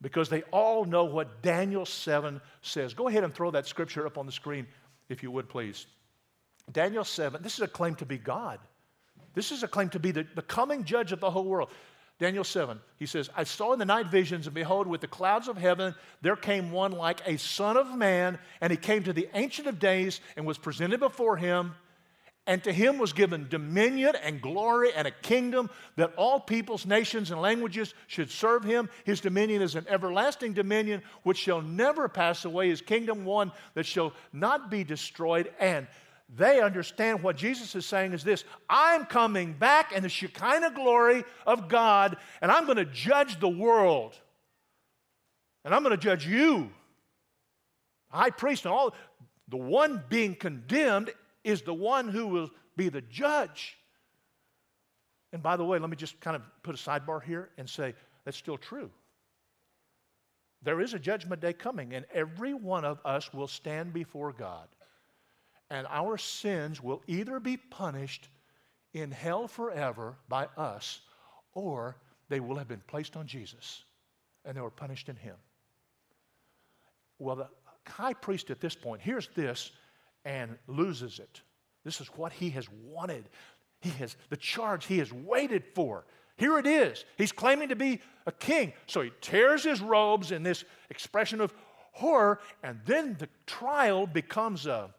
because 0.00 0.28
they 0.28 0.42
all 0.52 0.84
know 0.84 1.04
what 1.04 1.42
Daniel 1.42 1.84
7 1.84 2.40
says. 2.62 2.94
Go 2.94 3.08
ahead 3.08 3.24
and 3.24 3.34
throw 3.34 3.50
that 3.50 3.66
scripture 3.66 4.06
up 4.06 4.18
on 4.18 4.26
the 4.26 4.32
screen, 4.32 4.66
if 5.08 5.22
you 5.22 5.30
would, 5.30 5.48
please. 5.48 5.86
Daniel 6.70 7.04
7, 7.04 7.42
this 7.42 7.54
is 7.54 7.60
a 7.60 7.68
claim 7.68 7.94
to 7.96 8.06
be 8.06 8.18
God. 8.18 8.60
This 9.34 9.52
is 9.52 9.62
a 9.62 9.68
claim 9.68 9.88
to 9.90 9.98
be 9.98 10.10
the, 10.10 10.26
the 10.34 10.42
coming 10.42 10.84
judge 10.84 11.12
of 11.12 11.20
the 11.20 11.30
whole 11.30 11.44
world. 11.44 11.70
Daniel 12.18 12.44
7, 12.44 12.80
he 12.96 13.06
says, 13.06 13.30
I 13.36 13.44
saw 13.44 13.72
in 13.72 13.78
the 13.78 13.84
night 13.84 14.08
visions, 14.08 14.46
and 14.46 14.54
behold, 14.54 14.88
with 14.88 15.00
the 15.00 15.06
clouds 15.06 15.46
of 15.46 15.56
heaven, 15.56 15.94
there 16.20 16.34
came 16.34 16.72
one 16.72 16.90
like 16.90 17.20
a 17.26 17.38
son 17.38 17.76
of 17.76 17.94
man, 17.94 18.38
and 18.60 18.72
he 18.72 18.76
came 18.76 19.04
to 19.04 19.12
the 19.12 19.28
Ancient 19.34 19.68
of 19.68 19.78
Days 19.78 20.20
and 20.36 20.44
was 20.44 20.58
presented 20.58 20.98
before 20.98 21.36
him. 21.36 21.74
And 22.48 22.64
to 22.64 22.72
him 22.72 22.96
was 22.96 23.12
given 23.12 23.46
dominion 23.50 24.14
and 24.22 24.40
glory 24.40 24.90
and 24.96 25.06
a 25.06 25.10
kingdom 25.10 25.68
that 25.96 26.14
all 26.16 26.40
peoples, 26.40 26.86
nations, 26.86 27.30
and 27.30 27.42
languages 27.42 27.92
should 28.06 28.30
serve 28.30 28.64
him. 28.64 28.88
His 29.04 29.20
dominion 29.20 29.60
is 29.60 29.74
an 29.74 29.84
everlasting 29.86 30.54
dominion 30.54 31.02
which 31.24 31.36
shall 31.36 31.60
never 31.60 32.08
pass 32.08 32.46
away, 32.46 32.70
his 32.70 32.80
kingdom 32.80 33.26
one 33.26 33.52
that 33.74 33.84
shall 33.84 34.14
not 34.32 34.70
be 34.70 34.82
destroyed. 34.82 35.52
And 35.60 35.86
they 36.34 36.62
understand 36.62 37.22
what 37.22 37.36
Jesus 37.36 37.74
is 37.74 37.84
saying 37.84 38.14
is 38.14 38.24
this 38.24 38.44
I'm 38.68 39.04
coming 39.04 39.52
back 39.52 39.92
in 39.92 40.02
the 40.02 40.08
Shekinah 40.08 40.72
glory 40.74 41.24
of 41.46 41.68
God, 41.68 42.16
and 42.40 42.50
I'm 42.50 42.64
going 42.64 42.78
to 42.78 42.86
judge 42.86 43.38
the 43.40 43.48
world. 43.48 44.18
And 45.66 45.74
I'm 45.74 45.82
going 45.82 45.94
to 45.94 46.02
judge 46.02 46.26
you. 46.26 46.70
High 48.08 48.30
priest 48.30 48.64
and 48.64 48.72
all, 48.72 48.94
the 49.48 49.58
one 49.58 50.02
being 50.08 50.34
condemned 50.34 51.10
is 51.48 51.62
the 51.62 51.74
one 51.74 52.08
who 52.08 52.26
will 52.26 52.50
be 52.76 52.88
the 52.88 53.00
judge. 53.00 53.76
And 55.32 55.42
by 55.42 55.56
the 55.56 55.64
way, 55.64 55.78
let 55.78 55.90
me 55.90 55.96
just 55.96 56.20
kind 56.20 56.36
of 56.36 56.42
put 56.62 56.74
a 56.74 56.78
sidebar 56.78 57.22
here 57.22 57.50
and 57.58 57.68
say 57.68 57.94
that's 58.24 58.36
still 58.36 58.58
true. 58.58 58.90
There 60.62 60.80
is 60.80 60.94
a 60.94 60.98
judgment 60.98 61.40
day 61.40 61.52
coming, 61.52 61.94
and 61.94 62.04
every 62.12 62.52
one 62.52 62.84
of 62.84 62.98
us 63.04 63.32
will 63.32 63.46
stand 63.46 63.92
before 63.92 64.32
God. 64.32 64.68
And 65.70 65.86
our 65.88 66.18
sins 66.18 66.82
will 66.82 67.02
either 67.06 67.38
be 67.40 67.56
punished 67.56 68.28
in 68.92 69.10
hell 69.10 69.46
forever 69.46 70.16
by 70.28 70.48
us, 70.56 71.00
or 71.54 71.96
they 72.28 72.40
will 72.40 72.56
have 72.56 72.68
been 72.68 72.82
placed 72.86 73.16
on 73.16 73.26
Jesus 73.26 73.84
and 74.44 74.56
they 74.56 74.60
were 74.60 74.70
punished 74.70 75.08
in 75.08 75.16
Him. 75.16 75.36
Well, 77.18 77.36
the 77.36 77.48
high 77.86 78.14
priest 78.14 78.50
at 78.50 78.60
this 78.60 78.74
point 78.74 79.02
hears 79.02 79.28
this 79.34 79.72
and 80.28 80.58
loses 80.66 81.18
it. 81.18 81.40
This 81.84 82.02
is 82.02 82.08
what 82.08 82.34
he 82.34 82.50
has 82.50 82.68
wanted. 82.84 83.24
He 83.80 83.88
has 83.90 84.14
the 84.28 84.36
charge 84.36 84.84
he 84.84 84.98
has 84.98 85.10
waited 85.10 85.64
for. 85.74 86.04
Here 86.36 86.58
it 86.58 86.66
is. 86.66 87.06
He's 87.16 87.32
claiming 87.32 87.70
to 87.70 87.76
be 87.76 88.00
a 88.26 88.32
king. 88.32 88.74
So 88.86 89.00
he 89.00 89.10
tears 89.22 89.64
his 89.64 89.80
robes 89.80 90.30
in 90.30 90.42
this 90.42 90.64
expression 90.90 91.40
of 91.40 91.54
horror, 91.92 92.40
and 92.62 92.78
then 92.84 93.16
the 93.18 93.28
trial 93.46 94.06
becomes 94.06 94.66
a, 94.66 94.90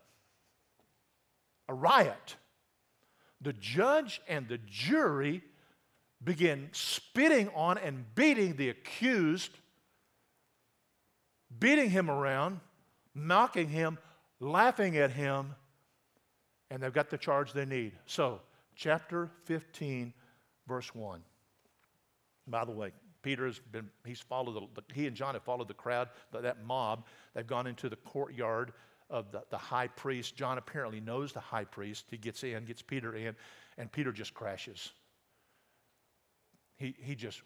a 1.69 1.73
riot. 1.75 2.35
The 3.39 3.53
judge 3.53 4.21
and 4.27 4.47
the 4.47 4.57
jury 4.65 5.43
begin 6.23 6.69
spitting 6.71 7.49
on 7.49 7.77
and 7.77 8.03
beating 8.15 8.55
the 8.55 8.69
accused, 8.69 9.51
beating 11.59 11.91
him 11.91 12.09
around, 12.09 12.61
mocking 13.13 13.69
him, 13.69 13.99
laughing 14.39 14.97
at 14.97 15.11
him, 15.11 15.55
and 16.71 16.81
they've 16.81 16.93
got 16.93 17.09
the 17.09 17.17
charge 17.17 17.53
they 17.53 17.65
need. 17.65 17.93
So, 18.05 18.41
chapter 18.75 19.29
15, 19.45 20.13
verse 20.67 20.93
1. 20.93 21.21
By 22.47 22.65
the 22.65 22.71
way, 22.71 22.91
Peter 23.21 23.45
has 23.45 23.59
been, 23.59 23.89
he's 24.05 24.21
followed, 24.21 24.69
the, 24.75 24.83
he 24.93 25.07
and 25.07 25.15
John 25.15 25.33
have 25.33 25.43
followed 25.43 25.67
the 25.67 25.73
crowd, 25.73 26.09
that 26.31 26.63
mob. 26.63 27.05
They've 27.33 27.45
gone 27.45 27.67
into 27.67 27.89
the 27.89 27.97
courtyard 27.97 28.73
of 29.09 29.31
the, 29.31 29.43
the 29.49 29.57
high 29.57 29.87
priest. 29.87 30.35
John 30.35 30.57
apparently 30.57 30.99
knows 30.99 31.33
the 31.33 31.39
high 31.39 31.65
priest. 31.65 32.05
He 32.09 32.17
gets 32.17 32.43
in, 32.43 32.65
gets 32.65 32.81
Peter 32.81 33.15
in, 33.15 33.35
and 33.77 33.91
Peter 33.91 34.11
just 34.11 34.33
crashes. 34.33 34.91
He, 36.77 36.95
he 36.99 37.15
just 37.15 37.41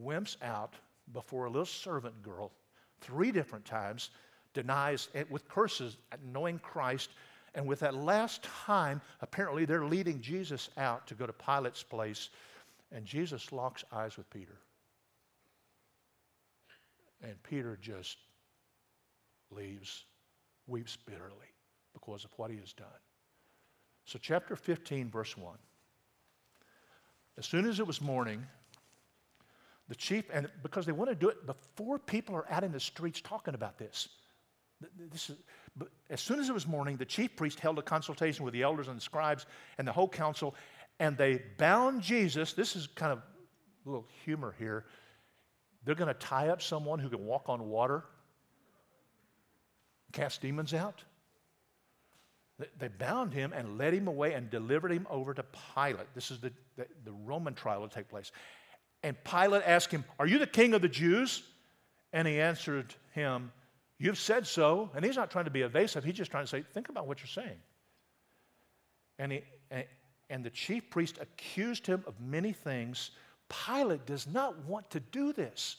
wimps 0.00 0.36
out 0.42 0.74
before 1.12 1.46
a 1.46 1.50
little 1.50 1.66
servant 1.66 2.22
girl 2.22 2.52
three 3.00 3.32
different 3.32 3.64
times, 3.64 4.10
denies 4.54 5.08
it 5.14 5.30
with 5.30 5.48
curses, 5.48 5.96
knowing 6.32 6.58
Christ. 6.58 7.10
And 7.54 7.66
with 7.66 7.80
that 7.80 7.94
last 7.94 8.42
time, 8.42 9.00
apparently 9.20 9.64
they're 9.64 9.84
leading 9.84 10.20
Jesus 10.20 10.70
out 10.76 11.06
to 11.08 11.14
go 11.14 11.26
to 11.26 11.32
Pilate's 11.32 11.82
place, 11.82 12.30
and 12.92 13.04
Jesus 13.04 13.52
locks 13.52 13.84
eyes 13.92 14.16
with 14.16 14.28
Peter. 14.30 14.58
And 17.22 17.42
Peter 17.42 17.78
just 17.80 18.16
leaves, 19.50 20.04
weeps 20.66 20.96
bitterly 20.96 21.52
because 21.92 22.24
of 22.24 22.30
what 22.36 22.50
he 22.50 22.58
has 22.58 22.72
done. 22.72 22.86
So, 24.04 24.18
chapter 24.20 24.56
15, 24.56 25.10
verse 25.10 25.36
1. 25.36 25.56
As 27.36 27.46
soon 27.46 27.66
as 27.66 27.78
it 27.78 27.86
was 27.86 28.00
morning, 28.00 28.44
the 29.88 29.94
chief, 29.94 30.24
and 30.32 30.48
because 30.62 30.86
they 30.86 30.92
want 30.92 31.10
to 31.10 31.14
do 31.14 31.28
it 31.28 31.46
before 31.46 31.98
people 31.98 32.34
are 32.34 32.50
out 32.50 32.64
in 32.64 32.72
the 32.72 32.80
streets 32.80 33.20
talking 33.20 33.54
about 33.54 33.78
this. 33.78 34.08
Is, 35.12 35.32
as 36.10 36.20
soon 36.20 36.38
as 36.38 36.48
it 36.48 36.52
was 36.52 36.66
morning, 36.66 36.96
the 36.96 37.04
chief 37.04 37.34
priest 37.36 37.60
held 37.60 37.78
a 37.78 37.82
consultation 37.82 38.44
with 38.44 38.54
the 38.54 38.62
elders 38.62 38.88
and 38.88 38.96
the 38.96 39.00
scribes 39.00 39.46
and 39.78 39.86
the 39.86 39.92
whole 39.92 40.08
council, 40.08 40.54
and 41.00 41.16
they 41.16 41.42
bound 41.56 42.02
Jesus. 42.02 42.52
This 42.52 42.76
is 42.76 42.86
kind 42.86 43.12
of 43.12 43.18
a 43.18 43.88
little 43.88 44.06
humor 44.24 44.54
here. 44.58 44.84
They're 45.84 45.94
going 45.94 46.08
to 46.08 46.14
tie 46.14 46.48
up 46.48 46.62
someone 46.62 46.98
who 46.98 47.08
can 47.08 47.24
walk 47.24 47.44
on 47.48 47.68
water, 47.68 48.04
cast 50.12 50.42
demons 50.42 50.74
out. 50.74 51.02
They 52.78 52.88
bound 52.88 53.32
him 53.32 53.52
and 53.52 53.78
led 53.78 53.94
him 53.94 54.08
away 54.08 54.34
and 54.34 54.50
delivered 54.50 54.90
him 54.90 55.06
over 55.08 55.32
to 55.32 55.44
Pilate. 55.74 56.12
This 56.14 56.32
is 56.32 56.40
the, 56.40 56.52
the, 56.76 56.86
the 57.04 57.12
Roman 57.12 57.54
trial 57.54 57.86
to 57.86 57.94
take 57.94 58.08
place. 58.08 58.32
And 59.04 59.16
Pilate 59.22 59.62
asked 59.64 59.92
him, 59.92 60.04
Are 60.18 60.26
you 60.26 60.38
the 60.38 60.46
king 60.46 60.74
of 60.74 60.82
the 60.82 60.88
Jews? 60.88 61.44
And 62.12 62.26
he 62.26 62.40
answered 62.40 62.94
him, 63.12 63.52
You've 63.98 64.18
said 64.18 64.46
so. 64.46 64.90
And 64.94 65.04
he's 65.04 65.16
not 65.16 65.30
trying 65.30 65.46
to 65.46 65.50
be 65.50 65.62
evasive. 65.62 66.04
He's 66.04 66.14
just 66.14 66.30
trying 66.30 66.44
to 66.44 66.48
say, 66.48 66.62
Think 66.72 66.88
about 66.88 67.06
what 67.06 67.20
you're 67.20 67.26
saying. 67.26 67.58
And, 69.18 69.32
he, 69.32 69.42
and 70.30 70.44
the 70.44 70.50
chief 70.50 70.88
priest 70.90 71.18
accused 71.20 71.86
him 71.86 72.04
of 72.06 72.14
many 72.20 72.52
things. 72.52 73.10
Pilate 73.66 74.06
does 74.06 74.26
not 74.26 74.64
want 74.64 74.90
to 74.90 75.00
do 75.00 75.32
this. 75.32 75.76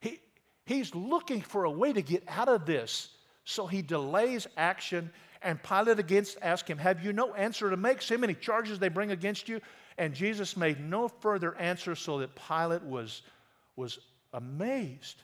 He, 0.00 0.20
he's 0.66 0.94
looking 0.94 1.40
for 1.40 1.64
a 1.64 1.70
way 1.70 1.92
to 1.92 2.02
get 2.02 2.24
out 2.28 2.48
of 2.48 2.66
this. 2.66 3.08
So 3.44 3.66
he 3.66 3.80
delays 3.80 4.46
action. 4.56 5.10
And 5.40 5.62
Pilate 5.62 5.98
again 5.98 6.26
asks 6.42 6.68
him, 6.68 6.78
Have 6.78 7.02
you 7.02 7.12
no 7.12 7.32
answer 7.34 7.70
to 7.70 7.76
make? 7.76 8.02
See 8.02 8.14
how 8.14 8.20
many 8.20 8.34
charges 8.34 8.78
they 8.78 8.88
bring 8.88 9.10
against 9.10 9.48
you? 9.48 9.60
And 9.96 10.14
Jesus 10.14 10.56
made 10.56 10.80
no 10.80 11.08
further 11.08 11.56
answer, 11.56 11.94
so 11.94 12.18
that 12.18 12.30
Pilate 12.36 12.82
was, 12.82 13.22
was 13.74 13.98
amazed. 14.32 15.22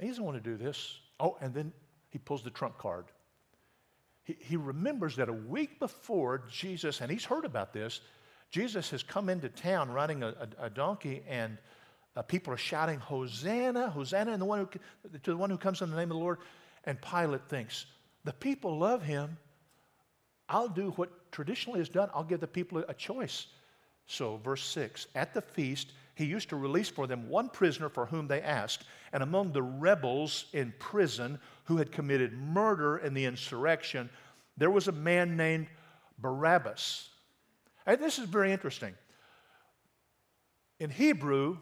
He 0.00 0.08
doesn't 0.08 0.24
want 0.24 0.42
to 0.42 0.50
do 0.50 0.56
this. 0.56 0.98
Oh, 1.18 1.36
and 1.40 1.54
then 1.54 1.72
he 2.10 2.18
pulls 2.18 2.42
the 2.42 2.50
trump 2.50 2.78
card. 2.78 3.06
He, 4.24 4.36
he 4.40 4.56
remembers 4.56 5.16
that 5.16 5.28
a 5.28 5.32
week 5.32 5.78
before 5.78 6.42
Jesus, 6.50 7.00
and 7.00 7.10
he's 7.10 7.24
heard 7.24 7.44
about 7.44 7.72
this, 7.72 8.00
Jesus 8.50 8.90
has 8.90 9.02
come 9.02 9.28
into 9.28 9.48
town 9.48 9.90
riding 9.90 10.22
a, 10.22 10.28
a, 10.28 10.66
a 10.66 10.70
donkey, 10.70 11.22
and 11.28 11.58
uh, 12.16 12.22
people 12.22 12.52
are 12.52 12.58
shouting, 12.58 12.98
Hosanna, 12.98 13.90
Hosanna, 13.90 14.32
and 14.32 14.40
the 14.40 14.46
one 14.46 14.60
who, 14.60 14.66
to 15.18 15.30
the 15.30 15.36
one 15.36 15.50
who 15.50 15.58
comes 15.58 15.82
in 15.82 15.90
the 15.90 15.96
name 15.96 16.10
of 16.10 16.16
the 16.16 16.22
Lord. 16.22 16.38
And 16.84 17.00
Pilate 17.00 17.48
thinks, 17.48 17.86
the 18.24 18.32
people 18.32 18.78
love 18.78 19.02
him. 19.02 19.36
I'll 20.48 20.68
do 20.68 20.90
what 20.92 21.32
traditionally 21.32 21.80
is 21.80 21.88
done. 21.88 22.08
I'll 22.14 22.24
give 22.24 22.40
the 22.40 22.46
people 22.46 22.82
a 22.88 22.94
choice. 22.94 23.46
So, 24.06 24.36
verse 24.38 24.64
6 24.64 25.08
At 25.14 25.34
the 25.34 25.42
feast, 25.42 25.92
he 26.16 26.24
used 26.24 26.48
to 26.48 26.56
release 26.56 26.88
for 26.88 27.06
them 27.06 27.28
one 27.28 27.50
prisoner 27.50 27.90
for 27.90 28.06
whom 28.06 28.26
they 28.26 28.40
asked. 28.40 28.84
And 29.12 29.22
among 29.22 29.52
the 29.52 29.62
rebels 29.62 30.46
in 30.54 30.72
prison 30.78 31.38
who 31.64 31.76
had 31.76 31.92
committed 31.92 32.32
murder 32.32 32.96
in 32.96 33.12
the 33.12 33.26
insurrection, 33.26 34.08
there 34.56 34.70
was 34.70 34.88
a 34.88 34.92
man 34.92 35.36
named 35.36 35.66
Barabbas. 36.18 37.10
And 37.84 38.02
this 38.02 38.18
is 38.18 38.24
very 38.24 38.50
interesting. 38.50 38.94
In 40.80 40.88
Hebrew, 40.88 41.58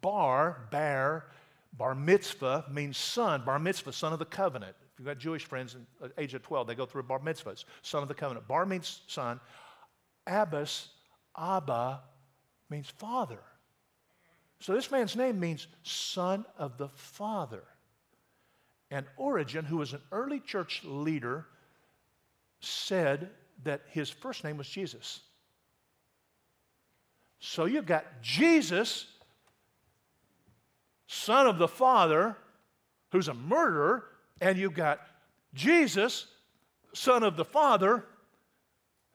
bar, 0.00 0.66
bar, 0.70 1.26
bar 1.74 1.94
mitzvah 1.94 2.64
means 2.70 2.96
son. 2.96 3.44
Bar 3.44 3.58
mitzvah, 3.58 3.92
son 3.92 4.14
of 4.14 4.18
the 4.18 4.24
covenant. 4.24 4.74
If 4.80 4.98
you've 4.98 5.06
got 5.06 5.18
Jewish 5.18 5.44
friends 5.44 5.74
in 5.74 5.86
the 6.00 6.10
age 6.18 6.32
of 6.32 6.42
12, 6.42 6.68
they 6.68 6.74
go 6.74 6.86
through 6.86 7.02
bar 7.02 7.20
mitzvahs, 7.20 7.66
son 7.82 8.00
of 8.00 8.08
the 8.08 8.14
covenant. 8.14 8.48
Bar 8.48 8.64
means 8.64 9.02
son. 9.08 9.40
Abbas, 10.26 10.88
Abba, 11.36 12.00
means 12.72 12.88
father. 12.88 13.38
So 14.58 14.74
this 14.74 14.90
man's 14.90 15.14
name 15.14 15.38
means 15.38 15.68
son 15.84 16.44
of 16.58 16.78
the 16.78 16.88
father. 16.88 17.62
And 18.90 19.06
Origen, 19.16 19.64
who 19.64 19.76
was 19.78 19.92
an 19.92 20.02
early 20.10 20.40
church 20.40 20.82
leader, 20.84 21.46
said 22.60 23.30
that 23.64 23.82
his 23.88 24.10
first 24.10 24.44
name 24.44 24.56
was 24.56 24.68
Jesus. 24.68 25.20
So 27.40 27.64
you've 27.64 27.86
got 27.86 28.04
Jesus, 28.22 29.06
son 31.06 31.46
of 31.46 31.58
the 31.58 31.68
Father, 31.68 32.36
who's 33.10 33.28
a 33.28 33.34
murderer, 33.34 34.04
and 34.40 34.56
you've 34.56 34.74
got 34.74 35.00
Jesus, 35.54 36.26
son 36.94 37.22
of 37.24 37.36
the 37.36 37.44
Father, 37.44 38.04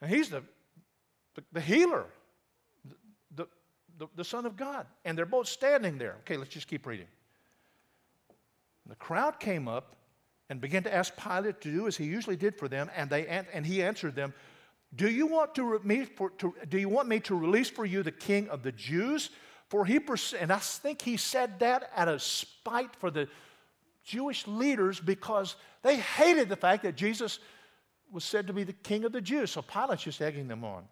and 0.01 0.11
he's 0.11 0.29
the, 0.29 0.43
the, 1.35 1.43
the 1.53 1.61
healer, 1.61 2.05
the, 3.97 4.07
the, 4.15 4.23
Son 4.23 4.45
of 4.45 4.55
God. 4.55 4.85
And 5.05 5.17
they're 5.17 5.25
both 5.25 5.47
standing 5.47 5.97
there. 5.97 6.15
Okay, 6.21 6.37
let's 6.37 6.49
just 6.49 6.67
keep 6.67 6.85
reading. 6.85 7.07
The 8.87 8.95
crowd 8.95 9.39
came 9.39 9.67
up 9.67 9.95
and 10.49 10.61
began 10.61 10.83
to 10.83 10.93
ask 10.93 11.15
Pilate 11.17 11.61
to 11.61 11.71
do 11.71 11.87
as 11.87 11.97
he 11.97 12.05
usually 12.05 12.37
did 12.37 12.55
for 12.55 12.67
them, 12.67 12.89
and, 12.95 13.09
they, 13.09 13.27
and 13.27 13.65
he 13.65 13.83
answered 13.83 14.15
them, 14.15 14.33
do 14.95 15.09
you, 15.09 15.27
want 15.27 15.53
to, 15.55 15.79
me 15.83 16.05
for, 16.05 16.29
to, 16.37 16.55
do 16.69 16.77
you 16.77 16.87
want 16.87 17.09
me 17.09 17.19
to 17.21 17.35
release 17.35 17.69
for 17.69 17.85
you 17.85 18.03
the 18.03 18.11
king 18.11 18.47
of 18.47 18.63
the 18.63 18.71
Jews? 18.71 19.29
For 19.69 19.85
he, 19.85 19.99
and 20.39 20.51
I 20.51 20.57
think 20.59 21.01
he 21.01 21.17
said 21.17 21.59
that 21.59 21.91
out 21.95 22.07
of 22.07 22.21
spite 22.21 22.95
for 22.95 23.11
the 23.11 23.27
Jewish 24.05 24.47
leaders 24.47 25.01
because 25.01 25.55
they 25.83 25.97
hated 25.97 26.47
the 26.47 26.55
fact 26.55 26.83
that 26.83 26.95
Jesus 26.95 27.39
was 28.11 28.23
said 28.23 28.47
to 28.47 28.53
be 28.53 28.63
the 28.63 28.71
king 28.71 29.03
of 29.03 29.11
the 29.11 29.19
Jews. 29.19 29.51
So 29.51 29.61
Pilate's 29.61 30.03
just 30.03 30.21
egging 30.21 30.47
them 30.47 30.63
on. 30.63 30.85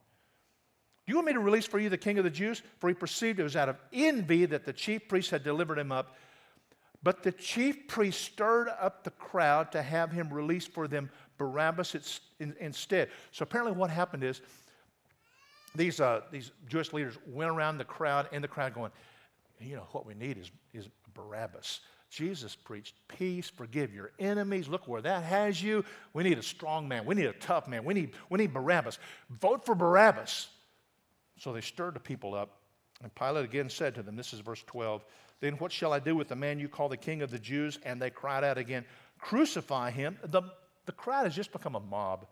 Do 1.06 1.12
you 1.12 1.18
want 1.18 1.28
me 1.28 1.34
to 1.34 1.40
release 1.40 1.68
for 1.68 1.80
you 1.80 1.90
the 1.90 1.98
king 1.98 2.18
of 2.18 2.24
the 2.24 2.32
Jews? 2.32 2.64
For 2.80 2.88
he 2.88 2.96
perceived 2.96 3.40
it 3.40 3.44
was 3.44 3.56
out 3.56 3.70
of 3.70 3.78
envy 3.94 4.46
that 4.46 4.66
the 4.66 4.74
chief 4.74 5.08
priests 5.08 5.30
had 5.30 5.44
delivered 5.44 5.78
him 5.78 5.92
up. 5.92 6.16
But 7.04 7.22
the 7.22 7.32
chief 7.32 7.88
priest 7.88 8.22
stirred 8.22 8.68
up 8.80 9.04
the 9.04 9.12
crowd 9.12 9.72
to 9.74 9.84
have 9.84 10.12
him 10.12 10.34
released 10.34 10.72
for 10.72 10.88
them 10.88 11.12
Barabbas 11.38 12.20
instead. 12.40 13.10
So 13.32 13.44
apparently, 13.44 13.78
what 13.78 13.92
happened 13.92 14.24
is 14.24 14.42
these, 15.76 16.00
uh, 16.00 16.22
these 16.32 16.52
Jewish 16.68 16.94
leaders 16.94 17.16
went 17.28 17.52
around 17.52 17.78
the 17.78 17.86
crowd, 17.86 18.28
in 18.32 18.42
the 18.42 18.48
crowd, 18.48 18.74
going, 18.74 18.92
You 19.60 19.76
know, 19.76 19.88
what 19.92 20.08
we 20.08 20.16
need 20.16 20.40
is, 20.40 20.50
is 20.74 20.90
Barabbas. 21.14 21.82
Jesus 22.10 22.56
preached 22.56 22.96
peace, 23.08 23.50
forgive 23.50 23.94
your 23.94 24.12
enemies. 24.18 24.68
Look 24.68 24.88
where 24.88 25.02
that 25.02 25.24
has 25.24 25.62
you. 25.62 25.84
We 26.14 26.24
need 26.24 26.38
a 26.38 26.44
strong 26.44 26.88
man. 26.88 27.06
We 27.06 27.14
need 27.14 27.26
a 27.26 27.34
tough 27.34 27.68
man. 27.68 27.84
We 27.84 27.94
need, 27.94 28.14
we 28.30 28.38
need 28.38 28.54
Barabbas. 28.54 28.98
Vote 29.30 29.66
for 29.66 29.76
Barabbas. 29.76 30.48
So 31.38 31.54
they 31.54 31.62
stirred 31.62 31.96
the 31.96 32.00
people 32.00 32.34
up. 32.34 32.60
And 33.04 33.14
Pilate 33.14 33.46
again 33.46 33.70
said 33.70 33.96
to 33.96 34.04
them, 34.04 34.16
This 34.16 34.34
is 34.34 34.40
verse 34.40 34.64
12, 34.68 35.04
Then 35.42 35.54
what 35.56 35.72
shall 35.72 35.94
I 35.94 36.00
do 36.00 36.16
with 36.16 36.30
the 36.30 36.36
man 36.36 36.60
you 36.60 36.70
call 36.70 36.90
the 36.90 36.98
king 36.98 37.22
of 37.22 37.32
the 37.32 37.40
Jews? 37.40 37.80
And 37.84 38.02
they 38.02 38.10
cried 38.10 38.44
out 38.44 38.58
again, 38.58 38.86
Crucify 39.20 39.92
him. 39.92 40.18
The, 40.24 40.44
the 40.86 40.92
crowd 40.92 41.26
has 41.26 41.36
just 41.36 41.52
become 41.52 41.76
a 41.76 41.80
mob. 41.80 42.28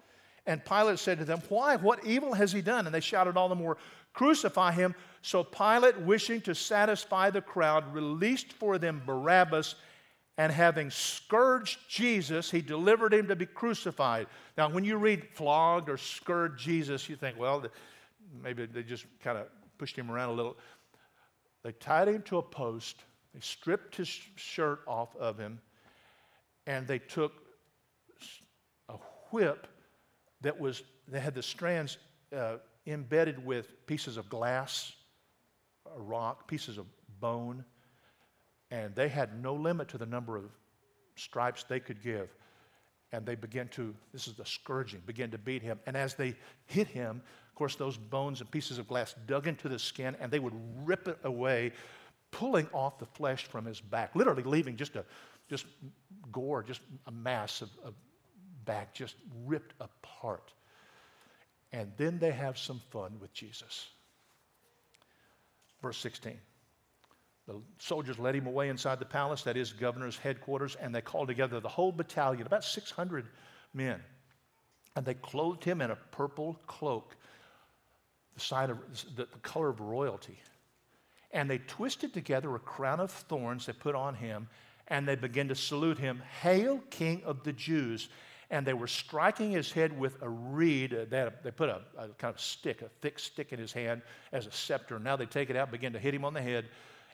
And 0.45 0.63
Pilate 0.63 0.99
said 0.99 1.19
to 1.19 1.25
them, 1.25 1.41
Why? 1.49 1.75
What 1.75 2.05
evil 2.05 2.33
has 2.33 2.51
he 2.51 2.61
done? 2.61 2.85
And 2.85 2.93
they 2.93 2.99
shouted 2.99 3.37
all 3.37 3.49
the 3.49 3.55
more, 3.55 3.77
Crucify 4.13 4.71
him. 4.71 4.95
So 5.21 5.43
Pilate, 5.43 5.99
wishing 6.01 6.41
to 6.41 6.55
satisfy 6.55 7.29
the 7.29 7.41
crowd, 7.41 7.93
released 7.93 8.53
for 8.53 8.77
them 8.77 9.01
Barabbas, 9.05 9.75
and 10.37 10.51
having 10.51 10.89
scourged 10.89 11.79
Jesus, 11.87 12.49
he 12.49 12.61
delivered 12.61 13.13
him 13.13 13.27
to 13.27 13.35
be 13.35 13.45
crucified. 13.45 14.27
Now, 14.57 14.69
when 14.69 14.83
you 14.83 14.97
read 14.97 15.23
flogged 15.33 15.89
or 15.89 15.97
scourged 15.97 16.59
Jesus, 16.59 17.07
you 17.07 17.15
think, 17.15 17.37
well, 17.37 17.63
maybe 18.41 18.65
they 18.65 18.83
just 18.83 19.05
kind 19.23 19.37
of 19.37 19.47
pushed 19.77 19.97
him 19.97 20.09
around 20.09 20.29
a 20.29 20.33
little. 20.33 20.57
They 21.63 21.71
tied 21.73 22.07
him 22.07 22.21
to 22.23 22.37
a 22.37 22.41
post, 22.41 22.97
they 23.33 23.39
stripped 23.39 23.95
his 23.95 24.07
shirt 24.35 24.81
off 24.87 25.15
of 25.15 25.37
him, 25.37 25.59
and 26.67 26.87
they 26.87 26.99
took 26.99 27.33
a 28.89 28.95
whip 29.31 29.67
that 30.41 30.59
was, 30.59 30.83
they 31.07 31.19
had 31.19 31.35
the 31.35 31.43
strands 31.43 31.97
uh, 32.35 32.57
embedded 32.85 33.43
with 33.45 33.85
pieces 33.87 34.17
of 34.17 34.29
glass, 34.29 34.91
a 35.95 36.01
rock, 36.01 36.47
pieces 36.47 36.77
of 36.77 36.85
bone, 37.19 37.63
and 38.71 38.93
they 38.95 39.07
had 39.07 39.41
no 39.41 39.53
limit 39.53 39.87
to 39.89 39.97
the 39.97 40.05
number 40.05 40.35
of 40.35 40.45
stripes 41.15 41.63
they 41.63 41.79
could 41.79 42.01
give. 42.01 42.29
And 43.11 43.25
they 43.25 43.35
began 43.35 43.67
to, 43.69 43.93
this 44.11 44.27
is 44.27 44.33
the 44.33 44.45
scourging, 44.45 45.01
began 45.05 45.29
to 45.31 45.37
beat 45.37 45.61
him. 45.61 45.79
And 45.85 45.95
as 45.95 46.15
they 46.15 46.35
hit 46.65 46.87
him, 46.87 47.21
of 47.53 47.55
course, 47.55 47.75
those 47.75 47.97
bones 47.97 48.41
and 48.41 48.49
pieces 48.49 48.79
of 48.79 48.87
glass 48.87 49.13
dug 49.27 49.45
into 49.45 49.69
the 49.69 49.77
skin 49.77 50.17
and 50.19 50.31
they 50.31 50.39
would 50.39 50.55
rip 50.83 51.07
it 51.07 51.19
away, 51.23 51.73
pulling 52.31 52.67
off 52.73 52.97
the 52.97 53.05
flesh 53.05 53.45
from 53.45 53.63
his 53.65 53.79
back, 53.79 54.15
literally 54.15 54.41
leaving 54.41 54.75
just 54.75 54.95
a 54.95 55.05
just 55.49 55.67
gore, 56.31 56.63
just 56.63 56.81
a 57.05 57.11
mass 57.11 57.61
of, 57.61 57.69
of 57.85 57.93
back 58.65 58.95
just 58.95 59.13
ripped 59.45 59.75
apart. 59.79 60.51
And 61.71 61.91
then 61.95 62.17
they 62.17 62.31
have 62.31 62.57
some 62.57 62.81
fun 62.89 63.19
with 63.19 63.31
Jesus. 63.33 63.87
Verse 65.79 65.99
16. 65.99 66.39
The 67.45 67.61
soldiers 67.77 68.17
led 68.17 68.33
him 68.33 68.47
away 68.47 68.69
inside 68.69 68.97
the 68.97 69.05
palace, 69.05 69.43
that 69.43 69.57
is, 69.57 69.73
governor's 69.73 70.17
headquarters, 70.17 70.75
and 70.75 70.95
they 70.95 71.01
called 71.01 71.27
together 71.27 71.59
the 71.59 71.69
whole 71.69 71.91
battalion, 71.91 72.47
about 72.47 72.63
600 72.63 73.27
men. 73.75 73.99
And 74.95 75.05
they 75.05 75.13
clothed 75.13 75.63
him 75.63 75.81
in 75.81 75.91
a 75.91 75.95
purple 75.95 76.59
cloak, 76.65 77.15
the, 78.35 78.39
sign 78.39 78.69
of, 78.69 78.77
the, 79.15 79.25
the 79.25 79.39
color 79.41 79.69
of 79.69 79.79
royalty. 79.79 80.39
And 81.31 81.49
they 81.49 81.57
twisted 81.59 82.13
together 82.13 82.55
a 82.55 82.59
crown 82.59 82.99
of 82.99 83.11
thorns 83.11 83.65
they 83.65 83.73
put 83.73 83.95
on 83.95 84.15
him, 84.15 84.47
and 84.87 85.07
they 85.07 85.15
began 85.15 85.47
to 85.47 85.55
salute 85.55 85.97
him, 85.97 86.21
Hail, 86.41 86.81
King 86.89 87.21
of 87.25 87.43
the 87.43 87.53
Jews! 87.53 88.09
and 88.53 88.67
they 88.67 88.73
were 88.73 88.87
striking 88.87 89.49
his 89.49 89.71
head 89.71 89.97
with 89.97 90.21
a 90.21 90.29
reed. 90.29 90.93
Uh, 90.93 91.05
they, 91.09 91.21
a, 91.21 91.33
they 91.43 91.49
put 91.49 91.69
a, 91.69 91.81
a, 91.97 92.07
kind 92.09 92.35
of 92.35 92.39
stick, 92.39 92.83
a 92.83 92.89
thick 93.01 93.17
stick 93.17 93.51
in 93.51 93.57
his 93.57 93.73
hand 93.73 94.03
as 94.31 94.45
a 94.45 94.51
scepter. 94.51 94.99
Now 94.99 95.15
they 95.15 95.25
take 95.25 95.49
it 95.49 95.55
out, 95.55 95.71
begin 95.71 95.91
to 95.93 95.99
hit 95.99 96.13
him 96.13 96.23
on 96.23 96.35
the 96.35 96.41
head, 96.41 96.65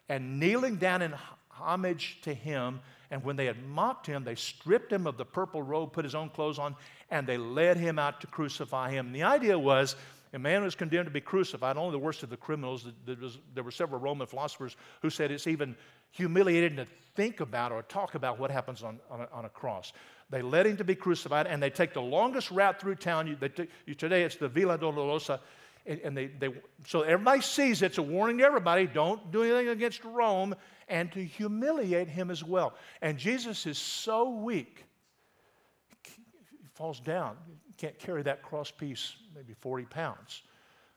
and 0.09 0.37
kneeling 0.37 0.75
down 0.75 1.01
in 1.01 1.13
homage 1.47 2.19
to 2.23 2.33
him. 2.33 2.81
And 3.09 3.23
when 3.23 3.37
they 3.37 3.45
had 3.45 3.65
mocked 3.65 4.05
him, 4.05 4.25
they 4.25 4.35
stripped 4.35 4.91
him 4.91 5.07
of 5.07 5.15
the 5.15 5.23
purple 5.23 5.61
robe, 5.61 5.93
put 5.93 6.03
his 6.03 6.13
own 6.13 6.27
clothes 6.27 6.59
on, 6.59 6.75
and 7.09 7.25
they 7.25 7.37
led 7.37 7.77
him 7.77 7.97
out 7.97 8.19
to 8.19 8.27
crucify 8.27 8.91
him. 8.91 9.07
And 9.07 9.15
the 9.15 9.23
idea 9.23 9.57
was 9.57 9.95
a 10.33 10.39
man 10.39 10.63
was 10.63 10.75
condemned 10.75 11.07
to 11.07 11.11
be 11.11 11.21
crucified, 11.21 11.75
only 11.75 11.91
the 11.91 11.99
worst 11.99 12.21
of 12.21 12.29
the 12.29 12.37
criminals. 12.37 12.85
There, 13.05 13.63
were 13.63 13.71
several 13.71 13.99
Roman 13.99 14.27
philosophers 14.27 14.75
who 15.01 15.09
said 15.09 15.31
it's 15.31 15.47
even 15.47 15.75
humiliating 16.11 16.77
to 16.77 16.85
think 17.15 17.39
about 17.39 17.71
or 17.71 17.81
talk 17.83 18.15
about 18.15 18.39
what 18.39 18.51
happens 18.51 18.83
on, 18.83 18.99
on, 19.09 19.21
a, 19.21 19.27
on 19.31 19.45
a 19.45 19.49
cross. 19.49 19.91
They 20.29 20.43
led 20.43 20.67
him 20.67 20.77
to 20.77 20.83
be 20.83 20.93
crucified, 20.93 21.47
and 21.47 21.61
they 21.61 21.71
take 21.71 21.93
the 21.93 22.01
longest 22.01 22.51
route 22.51 22.79
through 22.79 22.95
town. 22.95 23.25
You, 23.27 23.35
t- 23.49 23.67
you, 23.87 23.95
today 23.95 24.23
it's 24.23 24.35
the 24.35 24.47
Via 24.47 24.77
Dolorosa, 24.77 25.39
and, 25.87 25.99
and 26.01 26.15
they, 26.15 26.27
they, 26.27 26.49
so 26.85 27.01
everybody 27.01 27.41
sees 27.41 27.81
it's 27.81 27.97
a 27.97 28.03
warning 28.03 28.37
to 28.37 28.43
everybody 28.43 28.85
don't 28.85 29.31
do 29.31 29.41
anything 29.41 29.69
against 29.69 30.03
Rome, 30.03 30.53
and 30.87 31.11
to 31.13 31.23
humiliate 31.23 32.07
him 32.07 32.29
as 32.29 32.43
well. 32.43 32.75
And 33.01 33.17
Jesus 33.17 33.65
is 33.65 33.79
so 33.79 34.29
weak, 34.29 34.85
he 36.03 36.67
falls 36.75 36.99
down, 36.99 37.35
can't 37.79 37.97
carry 37.97 38.21
that 38.23 38.43
cross 38.43 38.71
piece, 38.71 39.15
maybe 39.33 39.53
40 39.53 39.85
pounds. 39.85 40.43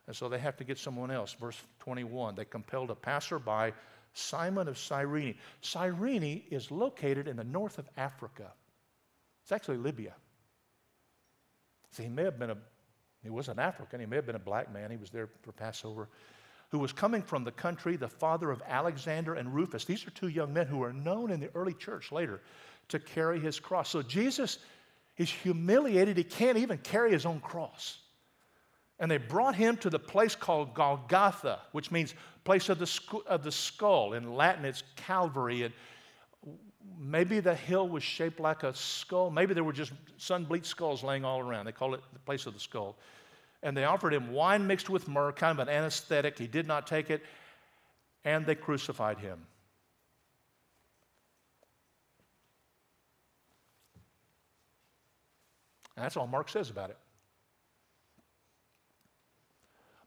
And 0.06 0.16
so 0.16 0.28
they 0.28 0.38
have 0.38 0.56
to 0.56 0.64
get 0.64 0.78
someone 0.78 1.10
else. 1.10 1.34
Verse 1.40 1.56
21 1.78 2.34
they 2.34 2.44
compelled 2.44 2.90
a 2.90 2.94
passerby, 2.94 3.72
Simon 4.14 4.68
of 4.68 4.76
Cyrene. 4.76 5.36
Cyrene 5.60 6.42
is 6.50 6.70
located 6.70 7.28
in 7.28 7.36
the 7.36 7.44
north 7.44 7.78
of 7.78 7.88
Africa. 7.96 8.52
It's 9.42 9.52
actually 9.52 9.78
Libya. 9.78 10.14
See, 11.92 12.04
he 12.04 12.08
may 12.08 12.24
have 12.24 12.38
been 12.38 12.50
a, 12.50 12.56
he 13.22 13.30
was 13.30 13.48
an 13.48 13.58
African, 13.58 14.00
he 14.00 14.06
may 14.06 14.16
have 14.16 14.26
been 14.26 14.36
a 14.36 14.40
black 14.40 14.72
man, 14.72 14.90
he 14.90 14.96
was 14.96 15.10
there 15.10 15.28
for 15.42 15.52
Passover, 15.52 16.08
who 16.70 16.78
was 16.78 16.92
coming 16.92 17.22
from 17.22 17.44
the 17.44 17.52
country, 17.52 17.96
the 17.96 18.08
father 18.08 18.50
of 18.50 18.62
Alexander 18.66 19.34
and 19.34 19.54
Rufus. 19.54 19.84
These 19.84 20.06
are 20.06 20.10
two 20.10 20.28
young 20.28 20.52
men 20.52 20.66
who 20.66 20.82
are 20.82 20.92
known 20.92 21.30
in 21.30 21.38
the 21.38 21.50
early 21.54 21.74
church 21.74 22.10
later 22.10 22.40
to 22.88 22.98
carry 22.98 23.38
his 23.38 23.60
cross. 23.60 23.90
So 23.90 24.02
Jesus 24.02 24.58
is 25.16 25.30
humiliated, 25.30 26.16
he 26.16 26.24
can't 26.24 26.58
even 26.58 26.78
carry 26.78 27.12
his 27.12 27.26
own 27.26 27.40
cross. 27.40 27.98
And 28.98 29.10
they 29.10 29.18
brought 29.18 29.54
him 29.54 29.76
to 29.78 29.90
the 29.90 29.98
place 29.98 30.34
called 30.34 30.74
Golgotha, 30.74 31.60
which 31.72 31.90
means 31.90 32.14
place 32.44 32.68
of 32.68 32.78
the, 32.78 32.86
sc- 32.86 33.26
of 33.26 33.42
the 33.42 33.52
skull. 33.52 34.12
In 34.12 34.34
Latin, 34.34 34.64
it's 34.64 34.84
Calvary. 34.96 35.64
And 35.64 35.74
maybe 36.98 37.40
the 37.40 37.54
hill 37.54 37.88
was 37.88 38.02
shaped 38.02 38.40
like 38.40 38.62
a 38.62 38.74
skull. 38.74 39.30
Maybe 39.30 39.54
there 39.54 39.64
were 39.64 39.72
just 39.72 39.92
sun 40.18 40.44
bleached 40.44 40.66
skulls 40.66 41.02
laying 41.02 41.24
all 41.24 41.40
around. 41.40 41.66
They 41.66 41.72
call 41.72 41.94
it 41.94 42.00
the 42.12 42.20
place 42.20 42.46
of 42.46 42.54
the 42.54 42.60
skull. 42.60 42.96
And 43.62 43.76
they 43.76 43.84
offered 43.84 44.14
him 44.14 44.32
wine 44.32 44.66
mixed 44.66 44.88
with 44.88 45.08
myrrh, 45.08 45.32
kind 45.32 45.58
of 45.58 45.66
an 45.66 45.72
anesthetic. 45.72 46.38
He 46.38 46.46
did 46.46 46.66
not 46.66 46.86
take 46.86 47.10
it. 47.10 47.22
And 48.24 48.46
they 48.46 48.54
crucified 48.54 49.18
him. 49.18 49.46
And 55.96 56.04
that's 56.04 56.16
all 56.16 56.26
Mark 56.26 56.48
says 56.48 56.70
about 56.70 56.90
it. 56.90 56.96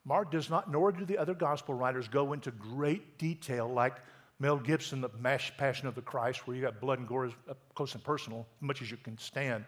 Mark 0.04 0.32
does 0.32 0.50
not, 0.50 0.72
nor 0.72 0.92
do 0.92 1.04
the 1.04 1.18
other 1.18 1.34
gospel 1.34 1.74
writers 1.74 2.08
go 2.08 2.34
into 2.34 2.52
great 2.52 3.18
detail 3.18 3.68
like 3.68 3.96
Mel 4.40 4.58
Gibson, 4.58 5.02
The 5.02 5.10
Passion 5.10 5.88
of 5.88 5.96
the 5.96 6.02
Christ, 6.02 6.46
where 6.46 6.56
you 6.56 6.62
got 6.62 6.80
blood 6.80 7.00
and 7.00 7.08
gore 7.08 7.32
up 7.50 7.58
close 7.74 7.96
and 7.96 8.04
personal, 8.04 8.46
as 8.62 8.68
much 8.68 8.82
as 8.82 8.92
you 8.92 8.98
can 8.98 9.18
stand. 9.18 9.66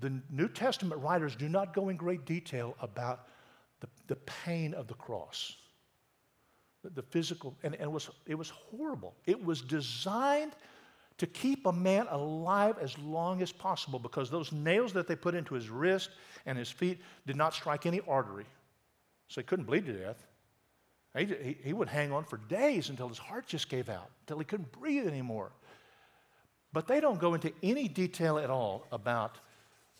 The 0.00 0.12
New 0.30 0.48
Testament 0.48 1.00
writers 1.00 1.34
do 1.34 1.48
not 1.48 1.72
go 1.72 1.88
in 1.88 1.96
great 1.96 2.26
detail 2.26 2.76
about 2.80 3.28
the, 3.80 3.88
the 4.08 4.16
pain 4.16 4.74
of 4.74 4.86
the 4.88 4.94
cross, 4.94 5.56
the, 6.82 6.90
the 6.90 7.02
physical, 7.02 7.56
and, 7.62 7.74
and 7.74 7.84
it, 7.84 7.90
was, 7.90 8.10
it 8.26 8.34
was 8.34 8.50
horrible. 8.50 9.14
It 9.24 9.42
was 9.42 9.62
designed 9.62 10.52
to 11.18 11.26
keep 11.26 11.66
a 11.66 11.72
man 11.72 12.06
alive 12.10 12.76
as 12.80 12.98
long 12.98 13.40
as 13.40 13.50
possible 13.50 13.98
because 13.98 14.30
those 14.30 14.52
nails 14.52 14.92
that 14.92 15.06
they 15.06 15.16
put 15.16 15.34
into 15.34 15.54
his 15.54 15.70
wrist 15.70 16.10
and 16.44 16.58
his 16.58 16.70
feet 16.70 17.00
did 17.26 17.36
not 17.36 17.54
strike 17.54 17.86
any 17.86 18.00
artery. 18.06 18.44
So 19.28 19.40
he 19.40 19.44
couldn't 19.44 19.64
bleed 19.64 19.86
to 19.86 19.92
death. 19.92 20.26
He, 21.16 21.56
he 21.64 21.72
would 21.72 21.88
hang 21.88 22.12
on 22.12 22.24
for 22.24 22.36
days 22.36 22.90
until 22.90 23.08
his 23.08 23.16
heart 23.16 23.46
just 23.46 23.70
gave 23.70 23.88
out, 23.88 24.10
until 24.20 24.38
he 24.38 24.44
couldn't 24.44 24.70
breathe 24.72 25.06
anymore. 25.06 25.50
But 26.74 26.86
they 26.86 27.00
don't 27.00 27.18
go 27.18 27.32
into 27.32 27.50
any 27.62 27.88
detail 27.88 28.38
at 28.38 28.50
all 28.50 28.86
about 28.92 29.38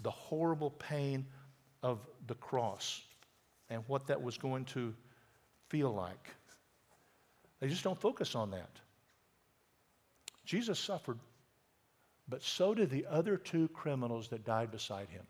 the 0.02 0.10
horrible 0.10 0.72
pain 0.72 1.24
of 1.82 2.00
the 2.26 2.34
cross 2.34 3.00
and 3.70 3.82
what 3.86 4.06
that 4.08 4.22
was 4.22 4.36
going 4.36 4.66
to 4.66 4.94
feel 5.70 5.90
like. 5.90 6.28
They 7.60 7.68
just 7.68 7.82
don't 7.82 7.98
focus 7.98 8.34
on 8.34 8.50
that. 8.50 8.70
Jesus 10.46 10.78
suffered, 10.78 11.18
but 12.28 12.42
so 12.42 12.72
did 12.72 12.88
the 12.88 13.06
other 13.10 13.36
two 13.36 13.68
criminals 13.68 14.28
that 14.28 14.44
died 14.44 14.70
beside 14.70 15.08
him. 15.08 15.24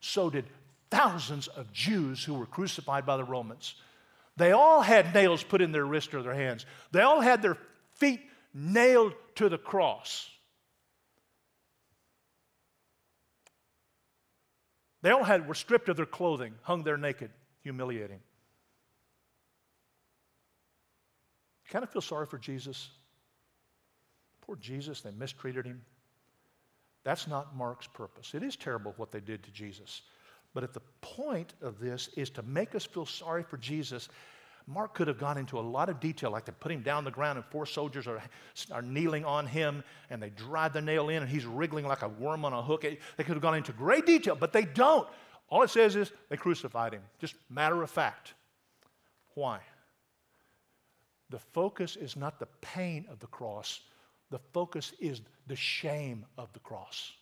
So 0.00 0.30
did 0.30 0.44
thousands 0.90 1.48
of 1.48 1.72
Jews 1.72 2.22
who 2.22 2.34
were 2.34 2.46
crucified 2.46 3.06
by 3.06 3.16
the 3.16 3.24
Romans. 3.24 3.74
They 4.36 4.52
all 4.52 4.82
had 4.82 5.14
nails 5.14 5.42
put 5.42 5.62
in 5.62 5.72
their 5.72 5.86
wrists 5.86 6.12
or 6.12 6.22
their 6.22 6.34
hands. 6.34 6.66
They 6.92 7.00
all 7.00 7.20
had 7.20 7.40
their 7.40 7.56
feet 7.94 8.20
nailed 8.52 9.14
to 9.36 9.48
the 9.48 9.58
cross. 9.58 10.30
They 15.00 15.10
all 15.10 15.24
had, 15.24 15.48
were 15.48 15.54
stripped 15.54 15.88
of 15.88 15.96
their 15.96 16.04
clothing, 16.04 16.54
hung 16.62 16.82
there 16.82 16.98
naked, 16.98 17.30
humiliating. 17.62 18.20
Kind 21.70 21.82
of 21.82 21.90
feel 21.90 22.02
sorry 22.02 22.26
for 22.26 22.38
Jesus. 22.38 22.90
Poor 24.46 24.56
Jesus, 24.56 25.00
they 25.00 25.10
mistreated 25.10 25.66
him. 25.66 25.82
That's 27.04 27.26
not 27.26 27.56
Mark's 27.56 27.86
purpose. 27.86 28.32
It 28.34 28.42
is 28.42 28.56
terrible 28.56 28.94
what 28.96 29.12
they 29.12 29.20
did 29.20 29.42
to 29.44 29.50
Jesus. 29.50 30.02
But 30.54 30.64
at 30.64 30.72
the 30.72 30.82
point 31.00 31.54
of 31.60 31.78
this 31.78 32.08
is 32.16 32.30
to 32.30 32.42
make 32.42 32.74
us 32.74 32.84
feel 32.84 33.06
sorry 33.06 33.42
for 33.42 33.56
Jesus. 33.58 34.08
Mark 34.66 34.94
could 34.94 35.06
have 35.06 35.18
gone 35.18 35.38
into 35.38 35.58
a 35.58 35.60
lot 35.60 35.88
of 35.88 36.00
detail, 36.00 36.30
like 36.30 36.44
they 36.44 36.52
put 36.58 36.72
him 36.72 36.82
down 36.82 36.98
on 36.98 37.04
the 37.04 37.10
ground 37.10 37.36
and 37.36 37.44
four 37.46 37.66
soldiers 37.66 38.06
are, 38.06 38.20
are 38.72 38.82
kneeling 38.82 39.24
on 39.24 39.46
him 39.46 39.84
and 40.10 40.20
they 40.20 40.30
drive 40.30 40.72
the 40.72 40.80
nail 40.80 41.08
in 41.08 41.22
and 41.22 41.30
he's 41.30 41.44
wriggling 41.44 41.86
like 41.86 42.02
a 42.02 42.08
worm 42.08 42.44
on 42.44 42.52
a 42.52 42.62
hook. 42.62 42.82
They 42.82 42.96
could 43.18 43.34
have 43.34 43.42
gone 43.42 43.54
into 43.54 43.72
great 43.72 44.06
detail, 44.06 44.34
but 44.34 44.52
they 44.52 44.64
don't. 44.64 45.06
All 45.48 45.62
it 45.62 45.70
says 45.70 45.94
is 45.94 46.10
they 46.28 46.36
crucified 46.36 46.92
him. 46.92 47.02
Just 47.20 47.34
matter 47.48 47.82
of 47.82 47.90
fact. 47.90 48.34
Why? 49.34 49.60
The 51.30 51.38
focus 51.38 51.96
is 51.96 52.16
not 52.16 52.38
the 52.38 52.48
pain 52.60 53.06
of 53.10 53.18
the 53.20 53.26
cross, 53.26 53.80
the 54.30 54.38
focus 54.52 54.92
is 55.00 55.20
the 55.46 55.56
shame 55.56 56.24
of 56.36 56.52
the 56.52 56.58
cross. 56.60 57.12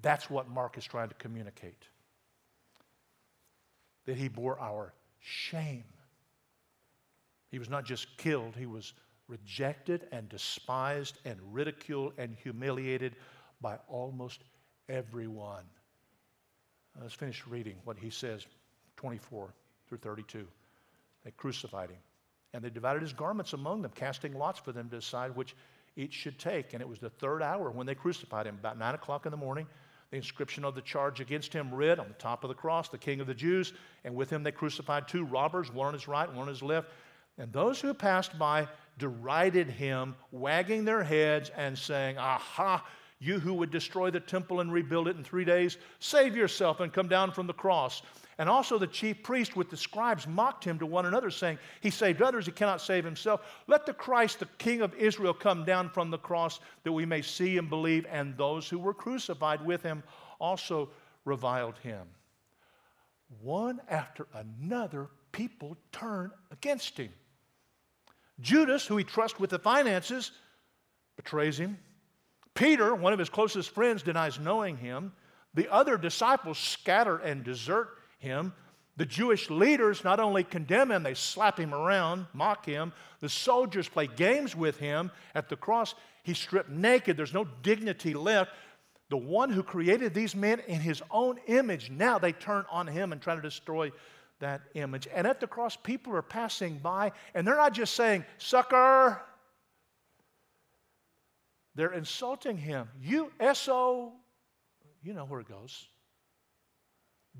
That's 0.00 0.30
what 0.30 0.48
Mark 0.48 0.78
is 0.78 0.84
trying 0.84 1.08
to 1.08 1.14
communicate. 1.16 1.84
That 4.06 4.16
he 4.16 4.28
bore 4.28 4.58
our 4.58 4.94
shame. 5.20 5.84
He 7.50 7.58
was 7.58 7.68
not 7.68 7.84
just 7.84 8.16
killed, 8.16 8.54
he 8.56 8.66
was 8.66 8.94
rejected 9.26 10.06
and 10.12 10.28
despised 10.28 11.18
and 11.24 11.38
ridiculed 11.52 12.14
and 12.16 12.34
humiliated 12.42 13.16
by 13.60 13.78
almost 13.88 14.42
everyone. 14.88 15.64
Let's 17.00 17.14
finish 17.14 17.46
reading 17.46 17.76
what 17.84 17.98
he 17.98 18.10
says 18.10 18.46
24 18.96 19.54
through 19.86 19.98
32. 19.98 20.46
They 21.24 21.30
crucified 21.32 21.90
him. 21.90 21.98
And 22.54 22.62
they 22.62 22.70
divided 22.70 23.02
his 23.02 23.12
garments 23.12 23.52
among 23.52 23.82
them, 23.82 23.92
casting 23.94 24.34
lots 24.34 24.58
for 24.58 24.72
them 24.72 24.88
to 24.90 24.96
decide 24.96 25.36
which 25.36 25.54
each 25.96 26.14
should 26.14 26.38
take. 26.38 26.72
And 26.72 26.80
it 26.80 26.88
was 26.88 26.98
the 26.98 27.10
third 27.10 27.42
hour 27.42 27.70
when 27.70 27.86
they 27.86 27.94
crucified 27.94 28.46
him, 28.46 28.56
about 28.58 28.78
nine 28.78 28.94
o'clock 28.94 29.26
in 29.26 29.30
the 29.30 29.36
morning. 29.36 29.66
The 30.10 30.16
inscription 30.16 30.64
of 30.64 30.74
the 30.74 30.80
charge 30.80 31.20
against 31.20 31.52
him 31.52 31.74
read 31.74 31.98
on 31.98 32.08
the 32.08 32.14
top 32.14 32.42
of 32.42 32.48
the 32.48 32.54
cross, 32.54 32.88
the 32.88 32.96
King 32.96 33.20
of 33.20 33.26
the 33.26 33.34
Jews. 33.34 33.74
And 34.04 34.14
with 34.14 34.30
him 34.30 34.42
they 34.42 34.52
crucified 34.52 35.06
two 35.06 35.24
robbers, 35.24 35.72
one 35.72 35.88
on 35.88 35.92
his 35.92 36.08
right, 36.08 36.28
one 36.28 36.42
on 36.42 36.48
his 36.48 36.62
left. 36.62 36.88
And 37.36 37.52
those 37.52 37.80
who 37.80 37.92
passed 37.92 38.38
by 38.38 38.66
derided 38.98 39.68
him, 39.68 40.16
wagging 40.32 40.84
their 40.84 41.04
heads 41.04 41.50
and 41.56 41.76
saying, 41.76 42.16
Aha, 42.18 42.84
you 43.20 43.38
who 43.38 43.54
would 43.54 43.70
destroy 43.70 44.10
the 44.10 44.20
temple 44.20 44.60
and 44.60 44.72
rebuild 44.72 45.08
it 45.08 45.16
in 45.16 45.24
three 45.24 45.44
days, 45.44 45.76
save 45.98 46.36
yourself 46.36 46.80
and 46.80 46.92
come 46.92 47.08
down 47.08 47.30
from 47.30 47.46
the 47.46 47.52
cross. 47.52 48.02
And 48.38 48.48
also 48.48 48.78
the 48.78 48.86
chief 48.86 49.24
priest 49.24 49.56
with 49.56 49.68
the 49.68 49.76
scribes 49.76 50.26
mocked 50.28 50.62
him 50.62 50.78
to 50.78 50.86
one 50.86 51.06
another, 51.06 51.28
saying, 51.28 51.58
He 51.80 51.90
saved 51.90 52.22
others, 52.22 52.46
he 52.46 52.52
cannot 52.52 52.80
save 52.80 53.04
himself. 53.04 53.40
Let 53.66 53.84
the 53.84 53.92
Christ, 53.92 54.38
the 54.38 54.46
King 54.58 54.80
of 54.80 54.94
Israel, 54.94 55.34
come 55.34 55.64
down 55.64 55.90
from 55.90 56.10
the 56.10 56.18
cross 56.18 56.60
that 56.84 56.92
we 56.92 57.04
may 57.04 57.20
see 57.20 57.58
and 57.58 57.68
believe. 57.68 58.06
And 58.08 58.36
those 58.36 58.68
who 58.68 58.78
were 58.78 58.94
crucified 58.94 59.64
with 59.64 59.82
him 59.82 60.04
also 60.38 60.90
reviled 61.24 61.78
him. 61.78 62.06
One 63.42 63.80
after 63.88 64.28
another, 64.32 65.08
people 65.32 65.76
turn 65.90 66.30
against 66.52 66.96
him. 66.96 67.10
Judas, 68.40 68.86
who 68.86 68.96
he 68.96 69.04
trusts 69.04 69.40
with 69.40 69.50
the 69.50 69.58
finances, 69.58 70.30
betrays 71.16 71.58
him. 71.58 71.76
Peter, 72.54 72.94
one 72.94 73.12
of 73.12 73.18
his 73.18 73.28
closest 73.28 73.70
friends, 73.70 74.04
denies 74.04 74.38
knowing 74.38 74.76
him. 74.76 75.12
The 75.54 75.70
other 75.72 75.96
disciples 75.96 76.56
scatter 76.56 77.18
and 77.18 77.42
desert 77.42 77.97
him. 78.18 78.52
The 78.96 79.06
Jewish 79.06 79.48
leaders 79.48 80.02
not 80.02 80.18
only 80.18 80.42
condemn 80.42 80.90
him, 80.90 81.04
they 81.04 81.14
slap 81.14 81.58
him 81.58 81.72
around, 81.72 82.26
mock 82.32 82.66
him. 82.66 82.92
The 83.20 83.28
soldiers 83.28 83.88
play 83.88 84.08
games 84.08 84.56
with 84.56 84.76
him. 84.78 85.12
At 85.36 85.48
the 85.48 85.56
cross, 85.56 85.94
he's 86.24 86.38
stripped 86.38 86.68
naked. 86.68 87.16
There's 87.16 87.32
no 87.32 87.46
dignity 87.62 88.12
left. 88.12 88.50
The 89.08 89.16
one 89.16 89.50
who 89.50 89.62
created 89.62 90.14
these 90.14 90.34
men 90.34 90.60
in 90.66 90.80
his 90.80 91.00
own 91.12 91.38
image, 91.46 91.90
now 91.90 92.18
they 92.18 92.32
turn 92.32 92.64
on 92.70 92.88
him 92.88 93.12
and 93.12 93.22
try 93.22 93.36
to 93.36 93.40
destroy 93.40 93.92
that 94.40 94.62
image. 94.74 95.06
And 95.14 95.28
at 95.28 95.38
the 95.38 95.46
cross, 95.46 95.76
people 95.76 96.14
are 96.16 96.22
passing 96.22 96.78
by, 96.78 97.12
and 97.34 97.46
they're 97.46 97.56
not 97.56 97.72
just 97.72 97.94
saying, 97.94 98.24
sucker. 98.38 99.22
They're 101.76 101.92
insulting 101.92 102.56
him. 102.56 102.88
You, 103.00 103.30
SO, 103.52 104.12
you 105.04 105.14
know 105.14 105.24
where 105.24 105.38
it 105.38 105.48
goes 105.48 105.86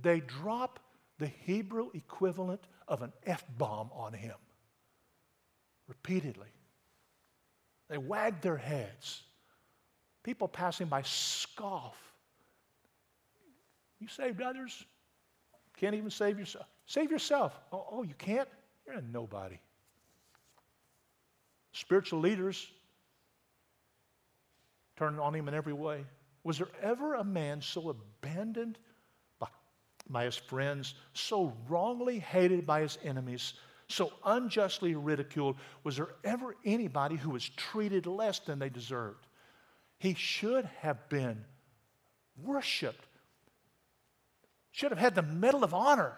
they 0.03 0.21
drop 0.21 0.81
the 1.19 1.27
Hebrew 1.27 1.91
equivalent 1.95 2.61
of 2.87 3.03
an 3.03 3.13
F 3.27 3.45
bomb 3.57 3.91
on 3.93 4.13
him 4.13 4.37
repeatedly. 5.89 6.49
They 7.89 7.99
wag 7.99 8.41
their 8.41 8.57
heads. 8.57 9.23
People 10.23 10.47
passing 10.47 10.87
by 10.87 11.03
scoff. 11.03 11.97
You 13.99 14.09
saved 14.09 14.43
others, 14.43 14.85
can't 15.79 15.95
even 15.95 16.11
save 16.11 16.39
yourself. 16.39 16.67
Save 16.87 17.11
yourself. 17.11 17.59
Oh, 17.73 17.87
oh 17.91 18.03
you 18.03 18.15
can't? 18.19 18.49
You're 18.87 18.97
a 18.97 19.03
nobody. 19.03 19.59
Spiritual 21.73 22.21
leaders 22.21 22.71
turn 24.97 25.19
on 25.19 25.35
him 25.35 25.49
in 25.49 25.55
every 25.55 25.73
way. 25.73 26.05
Was 26.45 26.59
there 26.59 26.69
ever 26.83 27.15
a 27.15 27.25
man 27.25 27.61
so 27.61 27.91
abandoned 27.91 28.79
by 30.11 30.25
his 30.25 30.37
friends, 30.37 30.95
so 31.13 31.53
wrongly 31.69 32.19
hated 32.19 32.67
by 32.67 32.81
his 32.81 32.99
enemies, 33.05 33.55
so 33.89 34.13
unjustly 34.25 34.95
ridiculed. 34.95 35.57
Was 35.85 35.97
there 35.97 36.15
ever 36.25 36.57
anybody 36.65 37.17
who 37.17 37.31
was 37.31 37.49
treated 37.49 38.07
less 38.07 38.39
than 38.39 38.59
they 38.59 38.69
deserved? 38.69 39.27
He 39.99 40.15
should 40.15 40.65
have 40.81 41.09
been 41.09 41.45
worshiped, 42.43 43.05
should 44.71 44.91
have 44.91 44.99
had 44.99 45.15
the 45.15 45.23
Medal 45.23 45.65
of 45.65 45.75
Honor, 45.75 46.15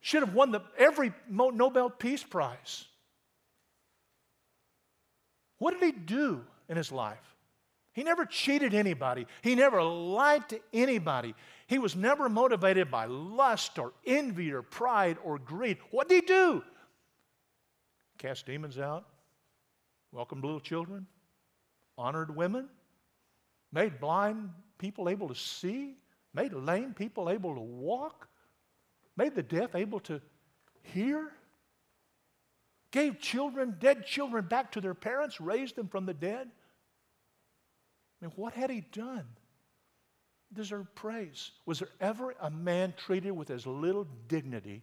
should 0.00 0.22
have 0.22 0.34
won 0.34 0.50
the, 0.50 0.60
every 0.78 1.12
Nobel 1.30 1.88
Peace 1.88 2.22
Prize. 2.22 2.84
What 5.58 5.78
did 5.78 5.82
he 5.82 5.92
do 5.92 6.44
in 6.68 6.76
his 6.76 6.92
life? 6.92 7.33
He 7.94 8.02
never 8.02 8.26
cheated 8.26 8.74
anybody. 8.74 9.26
He 9.40 9.54
never 9.54 9.82
lied 9.82 10.48
to 10.48 10.60
anybody. 10.72 11.34
He 11.68 11.78
was 11.78 11.94
never 11.94 12.28
motivated 12.28 12.90
by 12.90 13.06
lust 13.06 13.78
or 13.78 13.92
envy 14.04 14.52
or 14.52 14.62
pride 14.62 15.16
or 15.24 15.38
greed. 15.38 15.78
What 15.90 16.08
did 16.08 16.24
he 16.24 16.26
do? 16.26 16.64
Cast 18.18 18.46
demons 18.46 18.78
out, 18.78 19.06
welcomed 20.12 20.44
little 20.44 20.60
children, 20.60 21.06
honored 21.96 22.34
women, 22.34 22.68
made 23.72 24.00
blind 24.00 24.50
people 24.78 25.08
able 25.08 25.28
to 25.28 25.34
see, 25.34 25.96
made 26.32 26.52
lame 26.52 26.94
people 26.94 27.30
able 27.30 27.54
to 27.54 27.60
walk, 27.60 28.28
made 29.16 29.36
the 29.36 29.42
deaf 29.42 29.76
able 29.76 30.00
to 30.00 30.20
hear, 30.82 31.30
gave 32.90 33.20
children, 33.20 33.76
dead 33.78 34.04
children, 34.04 34.46
back 34.46 34.72
to 34.72 34.80
their 34.80 34.94
parents, 34.94 35.40
raised 35.40 35.76
them 35.76 35.86
from 35.86 36.06
the 36.06 36.14
dead. 36.14 36.50
Mean, 38.24 38.32
what 38.36 38.54
had 38.54 38.70
he 38.70 38.80
done? 38.80 39.26
Deserved 40.54 40.94
praise. 40.94 41.50
Was 41.66 41.80
there 41.80 41.90
ever 42.00 42.34
a 42.40 42.50
man 42.50 42.94
treated 42.96 43.32
with 43.32 43.50
as 43.50 43.66
little 43.66 44.06
dignity 44.28 44.82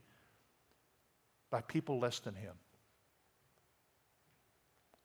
by 1.50 1.62
people 1.62 1.98
less 1.98 2.20
than 2.20 2.36
him? 2.36 2.54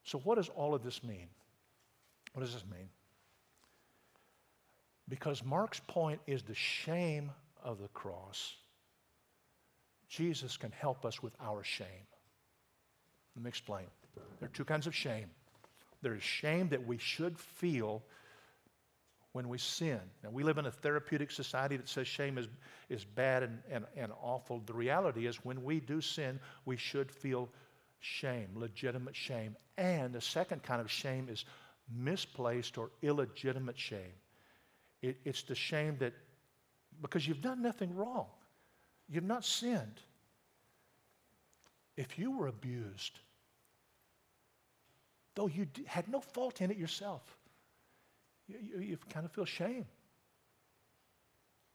So, 0.04 0.18
what 0.18 0.34
does 0.34 0.50
all 0.50 0.74
of 0.74 0.82
this 0.82 1.02
mean? 1.02 1.28
What 2.34 2.42
does 2.42 2.52
this 2.52 2.64
mean? 2.70 2.90
Because 5.08 5.42
Mark's 5.42 5.80
point 5.88 6.20
is 6.26 6.42
the 6.42 6.54
shame 6.54 7.30
of 7.64 7.80
the 7.80 7.88
cross. 7.88 8.54
Jesus 10.10 10.58
can 10.58 10.72
help 10.72 11.06
us 11.06 11.22
with 11.22 11.32
our 11.40 11.64
shame. 11.64 12.06
Let 13.34 13.44
me 13.44 13.48
explain. 13.48 13.86
There 14.40 14.48
are 14.48 14.52
two 14.52 14.66
kinds 14.66 14.86
of 14.86 14.94
shame. 14.94 15.30
There 16.02 16.14
is 16.14 16.22
shame 16.22 16.68
that 16.68 16.86
we 16.86 16.98
should 16.98 17.38
feel 17.38 18.02
when 19.36 19.50
we 19.50 19.58
sin. 19.58 20.00
Now, 20.24 20.30
we 20.30 20.42
live 20.42 20.56
in 20.56 20.64
a 20.64 20.70
therapeutic 20.70 21.30
society 21.30 21.76
that 21.76 21.90
says 21.90 22.08
shame 22.08 22.38
is, 22.38 22.48
is 22.88 23.04
bad 23.04 23.42
and, 23.42 23.58
and, 23.70 23.84
and 23.94 24.10
awful. 24.22 24.62
The 24.64 24.72
reality 24.72 25.26
is, 25.26 25.44
when 25.44 25.62
we 25.62 25.78
do 25.78 26.00
sin, 26.00 26.40
we 26.64 26.78
should 26.78 27.12
feel 27.12 27.50
shame, 28.00 28.48
legitimate 28.54 29.14
shame. 29.14 29.54
And 29.76 30.14
the 30.14 30.22
second 30.22 30.62
kind 30.62 30.80
of 30.80 30.90
shame 30.90 31.28
is 31.30 31.44
misplaced 31.94 32.78
or 32.78 32.90
illegitimate 33.02 33.78
shame. 33.78 34.14
It, 35.02 35.18
it's 35.26 35.42
the 35.42 35.54
shame 35.54 35.98
that 35.98 36.14
because 37.02 37.28
you've 37.28 37.42
done 37.42 37.60
nothing 37.60 37.94
wrong. 37.94 38.28
You've 39.06 39.22
not 39.22 39.44
sinned. 39.44 40.00
If 41.98 42.18
you 42.18 42.30
were 42.30 42.46
abused, 42.46 43.20
though 45.34 45.46
you 45.46 45.66
had 45.84 46.08
no 46.08 46.20
fault 46.20 46.62
in 46.62 46.70
it 46.70 46.78
yourself, 46.78 47.35
you, 48.48 48.56
you, 48.60 48.80
you 48.80 48.98
kind 49.10 49.26
of 49.26 49.32
feel 49.32 49.44
shame. 49.44 49.86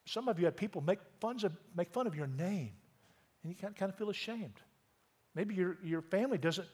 Some 0.06 0.28
of 0.28 0.40
you 0.40 0.46
had 0.46 0.58
people 0.58 0.82
make, 0.82 1.00
of, 1.24 1.52
make 1.76 1.92
fun 1.92 2.08
of 2.08 2.16
your 2.16 2.28
name, 2.28 2.72
and 3.44 3.52
you 3.52 3.56
kind 3.56 3.74
of, 3.74 3.78
kind 3.78 3.92
of 3.92 3.98
feel 3.98 4.10
ashamed. 4.10 4.60
Maybe 5.36 5.56
your, 5.56 5.78
your 5.84 6.02
family 6.02 6.38
doesn't 6.38 6.68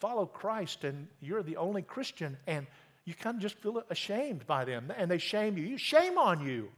follow 0.00 0.26
Christ, 0.26 0.84
and 0.84 1.08
you're 1.20 1.42
the 1.42 1.56
only 1.56 1.82
Christian, 1.82 2.36
and 2.46 2.66
you 3.04 3.14
kind 3.14 3.36
of 3.36 3.42
just 3.42 3.56
feel 3.58 3.82
ashamed 3.90 4.46
by 4.46 4.64
them, 4.64 4.92
and 4.96 5.10
they 5.10 5.18
shame 5.18 5.58
you. 5.58 5.76
Shame 5.78 6.18
on 6.18 6.46
you. 6.46 6.68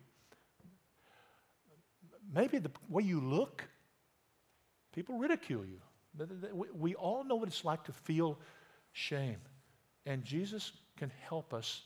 Maybe 2.33 2.59
the 2.59 2.71
way 2.89 3.03
you 3.03 3.21
look, 3.21 3.65
people 4.93 5.19
ridicule 5.19 5.65
you. 5.65 5.81
We 6.75 6.95
all 6.95 7.25
know 7.25 7.37
what 7.37 7.49
it's 7.49 7.65
like 7.65 7.85
to 7.85 7.93
feel 7.93 8.39
shame. 8.93 9.39
And 10.07 10.25
Jesus 10.25 10.73
can 10.97 11.13
help 11.29 11.53
us 11.53 11.83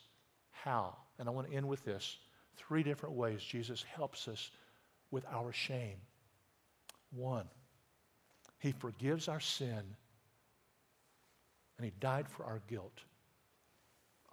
how? 0.65 0.97
And 1.19 1.29
I 1.29 1.33
want 1.33 1.51
to 1.51 1.57
end 1.57 1.69
with 1.69 1.85
this 1.85 2.19
three 2.57 2.83
different 2.83 3.15
ways 3.15 3.43
Jesus 3.43 3.83
helps 3.83 4.29
us 4.29 4.51
with 5.11 5.25
our 5.33 5.53
shame. 5.53 5.97
One, 7.11 7.49
He 8.59 8.73
forgives 8.73 9.29
our 9.29 9.41
sin 9.41 9.83
and 11.77 11.85
He 11.85 11.93
died 11.99 12.29
for 12.29 12.45
our 12.45 12.61
guilt. 12.69 13.01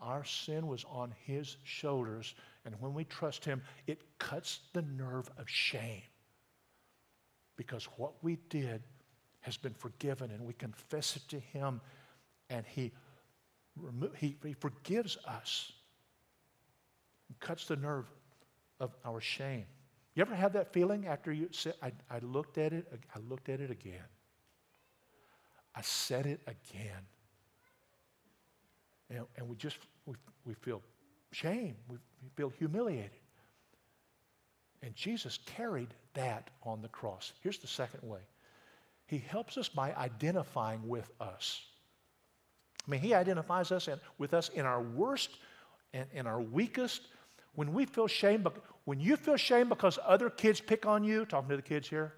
Our 0.01 0.25
sin 0.25 0.67
was 0.67 0.85
on 0.89 1.13
His 1.25 1.57
shoulders, 1.63 2.35
and 2.65 2.75
when 2.81 2.93
we 2.93 3.05
trust 3.05 3.45
Him, 3.45 3.63
it 3.87 4.01
cuts 4.19 4.59
the 4.73 4.81
nerve 4.81 5.29
of 5.37 5.49
shame. 5.49 6.03
Because 7.55 7.85
what 7.95 8.21
we 8.21 8.37
did 8.49 8.83
has 9.39 9.57
been 9.57 9.73
forgiven, 9.73 10.29
and 10.29 10.45
we 10.45 10.53
confess 10.53 11.15
it 11.15 11.23
to 11.29 11.39
Him, 11.39 11.79
and 12.49 12.65
He, 12.67 12.91
he, 14.17 14.37
he 14.43 14.53
forgives 14.53 15.17
us 15.25 15.71
cuts 17.39 17.65
the 17.65 17.75
nerve 17.75 18.05
of 18.79 18.95
our 19.05 19.21
shame. 19.21 19.65
You 20.15 20.21
ever 20.21 20.35
have 20.35 20.53
that 20.53 20.73
feeling 20.73 21.07
after 21.07 21.31
you 21.31 21.49
said, 21.51 21.75
I, 21.81 21.91
I 22.09 22.19
looked 22.19 22.57
at 22.57 22.73
it, 22.73 22.87
I 23.15 23.19
looked 23.29 23.49
at 23.49 23.59
it 23.59 23.69
again. 23.69 24.05
I 25.75 25.81
said 25.81 26.25
it 26.25 26.41
again. 26.47 27.05
And, 29.09 29.25
and 29.37 29.47
we 29.47 29.55
just, 29.55 29.77
we, 30.05 30.15
we 30.45 30.53
feel 30.55 30.81
shame. 31.31 31.75
We, 31.87 31.97
we 32.23 32.29
feel 32.35 32.49
humiliated. 32.49 33.11
And 34.81 34.95
Jesus 34.95 35.39
carried 35.45 35.93
that 36.13 36.49
on 36.63 36.81
the 36.81 36.87
cross. 36.87 37.33
Here's 37.41 37.59
the 37.59 37.67
second 37.67 38.07
way 38.07 38.21
He 39.05 39.19
helps 39.19 39.57
us 39.57 39.69
by 39.69 39.93
identifying 39.93 40.87
with 40.87 41.11
us. 41.19 41.61
I 42.87 42.91
mean, 42.91 43.01
He 43.01 43.13
identifies 43.13 43.71
us 43.71 43.87
and, 43.87 43.99
with 44.17 44.33
us 44.33 44.49
in 44.49 44.65
our 44.65 44.81
worst 44.81 45.29
and 45.93 46.07
in 46.13 46.27
our 46.27 46.41
weakest. 46.41 47.03
When 47.57 47.73
we 47.73 47.85
feel 47.85 48.05
shame, 48.05 48.45
when 48.85 48.99
you 48.99 49.17
feel 49.17 49.35
shame 49.35 49.67
because 49.67 49.97
other 50.05 50.29
kids 50.29 50.61
pick 50.61 50.85
on 50.85 51.03
you, 51.03 51.25
talking 51.25 51.49
to 51.49 51.55
the 51.55 51.63
kids 51.63 51.89
here, 51.89 52.13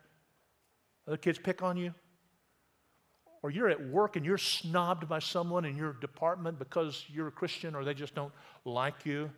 other 1.07 1.15
kids 1.15 1.39
pick 1.39 1.63
on 1.63 1.77
you, 1.77 1.93
or 3.41 3.49
you're 3.49 3.69
at 3.69 3.87
work 3.87 4.17
and 4.17 4.25
you're 4.25 4.37
snobbed 4.37 5.07
by 5.07 5.19
someone 5.19 5.63
in 5.63 5.77
your 5.77 5.93
department 5.93 6.59
because 6.59 7.05
you're 7.07 7.29
a 7.29 7.31
Christian 7.31 7.73
or 7.73 7.85
they 7.85 7.93
just 7.93 8.13
don't 8.15 8.33
like 8.65 9.05
you, 9.05 9.31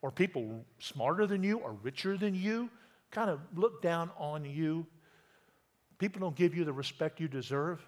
or 0.00 0.12
people 0.12 0.64
smarter 0.78 1.26
than 1.26 1.42
you 1.42 1.58
or 1.58 1.72
richer 1.82 2.16
than 2.16 2.36
you 2.36 2.70
kind 3.10 3.28
of 3.28 3.40
look 3.56 3.82
down 3.82 4.12
on 4.16 4.44
you, 4.44 4.86
people 5.98 6.20
don't 6.20 6.36
give 6.36 6.54
you 6.54 6.64
the 6.64 6.72
respect 6.72 7.18
you 7.18 7.26
deserve. 7.26 7.84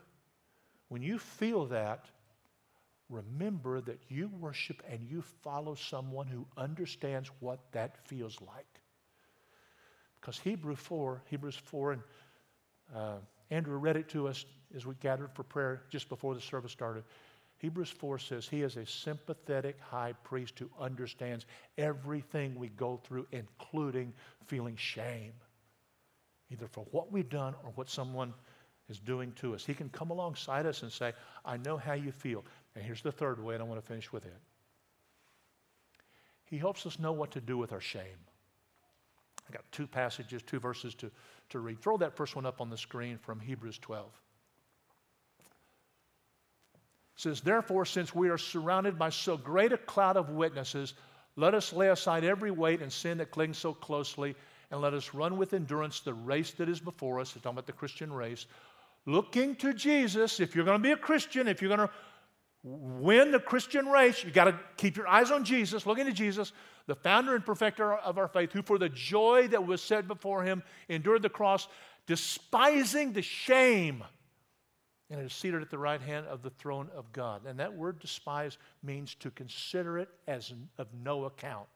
When 0.88 1.02
you 1.02 1.20
feel 1.20 1.66
that, 1.66 2.06
remember 3.11 3.81
that 3.81 4.01
you 4.09 4.31
worship 4.40 4.83
and 4.90 5.03
you 5.03 5.23
follow 5.42 5.75
someone 5.75 6.27
who 6.27 6.46
understands 6.57 7.31
what 7.40 7.59
that 7.73 7.96
feels 8.07 8.40
like. 8.40 8.81
Because 10.20 10.38
Hebrew 10.38 10.77
4, 10.77 11.23
Hebrews 11.27 11.57
4, 11.57 11.92
and 11.92 12.03
uh, 12.94 13.16
Andrew 13.51 13.77
read 13.79 13.96
it 13.96 14.09
to 14.11 14.29
us 14.29 14.44
as 14.75 14.87
we 14.87 14.94
gathered 14.96 15.33
for 15.35 15.42
prayer 15.42 15.83
just 15.90 16.09
before 16.09 16.35
the 16.35 16.40
service 16.40 16.73
started. 16.73 17.05
Hebrews 17.59 17.90
4 17.90 18.18
says 18.18 18.49
he 18.49 18.62
is 18.62 18.77
a 18.77 18.87
sympathetic 18.87 19.79
high 19.81 20.14
priest 20.25 20.59
who 20.59 20.70
understands 20.79 21.44
everything 21.77 22.55
we 22.55 22.68
go 22.68 23.01
through, 23.05 23.27
including 23.33 24.14
feeling 24.46 24.77
shame, 24.77 25.33
either 26.51 26.66
for 26.68 26.87
what 26.90 27.12
we've 27.12 27.29
done 27.29 27.55
or 27.64 27.73
what 27.75 27.90
someone 27.90 28.33
is 28.88 28.99
doing 28.99 29.33
to 29.37 29.55
us. 29.55 29.64
He 29.64 29.75
can 29.75 29.88
come 29.88 30.11
alongside 30.11 30.66
us 30.66 30.83
and 30.83 30.90
say, 30.90 31.12
I 31.44 31.59
know 31.59 31.77
how 31.77 31.92
you 31.92 32.12
feel. 32.12 32.44
And 32.74 32.85
here's 32.85 33.02
the 33.02 33.12
third 33.12 33.42
way, 33.42 33.54
and 33.54 33.62
I 33.62 33.66
want 33.66 33.80
to 33.80 33.87
finish 33.87 34.12
with 34.12 34.24
it. 34.24 34.37
He 36.44 36.59
helps 36.59 36.87
us 36.87 36.98
know 36.98 37.12
what 37.12 37.33
to 37.33 37.40
do 37.40 37.56
with 37.59 37.72
our 37.72 37.80
shame. 37.80 38.02
I 39.48 39.52
got 39.52 39.64
two 39.72 39.87
passages, 39.87 40.42
two 40.42 40.61
verses 40.61 40.94
to, 40.96 41.11
to 41.50 41.59
read. 41.59 41.80
Throw 41.80 41.96
that 41.98 42.16
first 42.16 42.37
one 42.37 42.46
up 42.46 42.61
on 42.61 42.70
the 42.70 42.76
screen 42.76 43.18
from 43.18 43.40
Hebrews 43.40 43.78
12 43.78 44.11
says, 47.20 47.40
Therefore, 47.40 47.85
since 47.85 48.14
we 48.14 48.30
are 48.30 48.38
surrounded 48.38 48.98
by 48.98 49.11
so 49.11 49.37
great 49.37 49.72
a 49.72 49.78
cloud 49.78 50.16
of 50.16 50.30
witnesses, 50.30 50.94
let 51.37 51.54
us 51.54 51.72
lay 51.72 51.88
aside 51.88 52.24
every 52.24 52.50
weight 52.50 52.80
and 52.80 52.92
sin 52.92 53.18
that 53.18 53.30
clings 53.30 53.59
so 53.59 53.74
closely, 53.74 54.35
and 54.70 54.80
let 54.80 54.94
us 54.94 55.12
run 55.12 55.37
with 55.37 55.52
endurance 55.52 56.00
the 56.00 56.14
race 56.14 56.52
that 56.52 56.68
is 56.68 56.80
before 56.80 57.20
us. 57.20 57.35
We're 57.35 57.42
talking 57.42 57.56
about 57.56 57.66
the 57.66 57.72
Christian 57.72 58.12
race. 58.12 58.46
Looking 59.06 59.54
to 59.56 59.74
Jesus, 59.74 60.40
if 60.40 60.54
you're 60.54 60.64
going 60.64 60.78
to 60.78 60.83
be 60.83 60.92
a 60.92 60.96
Christian, 60.96 61.48
if 61.48 61.61
you're 61.61 61.74
going 61.74 61.87
to 61.87 61.94
win 62.62 63.31
the 63.31 63.40
Christian 63.40 63.87
race, 63.87 64.23
you 64.23 64.31
got 64.31 64.44
to 64.44 64.59
keep 64.77 64.96
your 64.96 65.09
eyes 65.09 65.31
on 65.31 65.44
Jesus, 65.44 65.87
looking 65.87 66.07
to 66.07 66.12
Jesus, 66.12 66.53
the 66.87 66.94
founder 66.94 67.35
and 67.35 67.44
perfecter 67.44 67.94
of 67.94 68.18
our 68.18 68.29
faith, 68.29 68.53
who 68.53 68.62
for 68.62 68.79
the 68.79 68.88
joy 68.88 69.49
that 69.49 69.66
was 69.66 69.81
set 69.81 70.07
before 70.07 70.42
him 70.42 70.62
endured 70.88 71.23
the 71.23 71.29
cross, 71.29 71.68
despising 72.07 73.12
the 73.12 73.23
shame 73.23 74.05
and 75.11 75.20
is 75.20 75.33
seated 75.33 75.61
at 75.61 75.70
the 75.70 75.79
right 75.79 76.01
hand 76.01 76.27
of 76.27 76.42
the 76.42 76.51
throne 76.51 76.88
of 76.94 77.12
God. 77.12 77.42
And 77.46 77.59
that 77.59 77.75
word 77.75 77.99
despise 77.99 78.59
means 78.83 79.14
to 79.16 79.31
consider 79.31 79.99
it 79.99 80.09
as 80.29 80.53
of 80.79 80.87
no 81.03 81.25
account. 81.25 81.68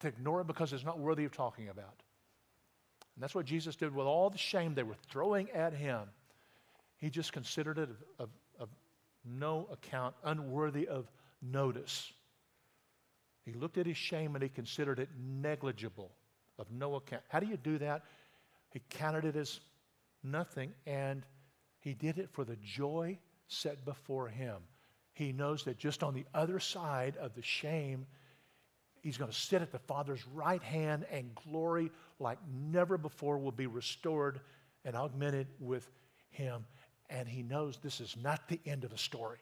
To 0.00 0.08
ignore 0.08 0.42
it 0.42 0.46
because 0.46 0.72
it's 0.72 0.84
not 0.84 0.98
worthy 0.98 1.24
of 1.24 1.32
talking 1.32 1.68
about. 1.68 2.02
And 3.16 3.22
that's 3.22 3.34
what 3.34 3.46
Jesus 3.46 3.74
did 3.74 3.94
with 3.94 4.06
all 4.06 4.30
the 4.30 4.38
shame 4.38 4.74
they 4.74 4.84
were 4.84 4.94
throwing 5.10 5.50
at 5.50 5.74
him. 5.74 6.02
He 7.00 7.10
just 7.10 7.32
considered 7.32 7.78
it 7.78 7.88
of, 7.88 7.96
of, 8.18 8.28
of 8.58 8.68
no 9.24 9.68
account, 9.72 10.14
unworthy 10.22 10.86
of 10.86 11.10
notice. 11.42 12.12
He 13.44 13.52
looked 13.52 13.78
at 13.78 13.86
his 13.86 13.96
shame 13.96 14.34
and 14.34 14.42
he 14.42 14.48
considered 14.48 14.98
it 14.98 15.08
negligible, 15.18 16.12
of 16.58 16.70
no 16.70 16.96
account. 16.96 17.22
How 17.28 17.40
do 17.40 17.46
you 17.46 17.56
do 17.56 17.78
that? 17.78 18.02
He 18.72 18.80
counted 18.90 19.24
it 19.24 19.36
as 19.36 19.60
nothing, 20.22 20.72
and 20.86 21.24
he 21.80 21.94
did 21.94 22.18
it 22.18 22.28
for 22.30 22.44
the 22.44 22.56
joy 22.56 23.18
set 23.48 23.84
before 23.84 24.28
him. 24.28 24.56
He 25.14 25.32
knows 25.32 25.64
that 25.64 25.78
just 25.78 26.02
on 26.02 26.14
the 26.14 26.26
other 26.34 26.60
side 26.60 27.16
of 27.16 27.34
the 27.34 27.42
shame, 27.42 28.06
he's 29.02 29.16
going 29.16 29.30
to 29.30 29.36
sit 29.36 29.62
at 29.62 29.72
the 29.72 29.78
Father's 29.78 30.24
right 30.34 30.62
hand, 30.62 31.06
and 31.10 31.34
glory 31.34 31.90
like 32.18 32.38
never 32.48 32.98
before 32.98 33.38
will 33.38 33.50
be 33.50 33.66
restored 33.66 34.40
and 34.84 34.94
augmented 34.94 35.48
with 35.58 35.90
him. 36.30 36.64
And 37.10 37.28
he 37.28 37.42
knows 37.42 37.78
this 37.82 38.00
is 38.00 38.16
not 38.22 38.48
the 38.48 38.60
end 38.64 38.84
of 38.84 38.90
the 38.90 38.98
story. 38.98 39.38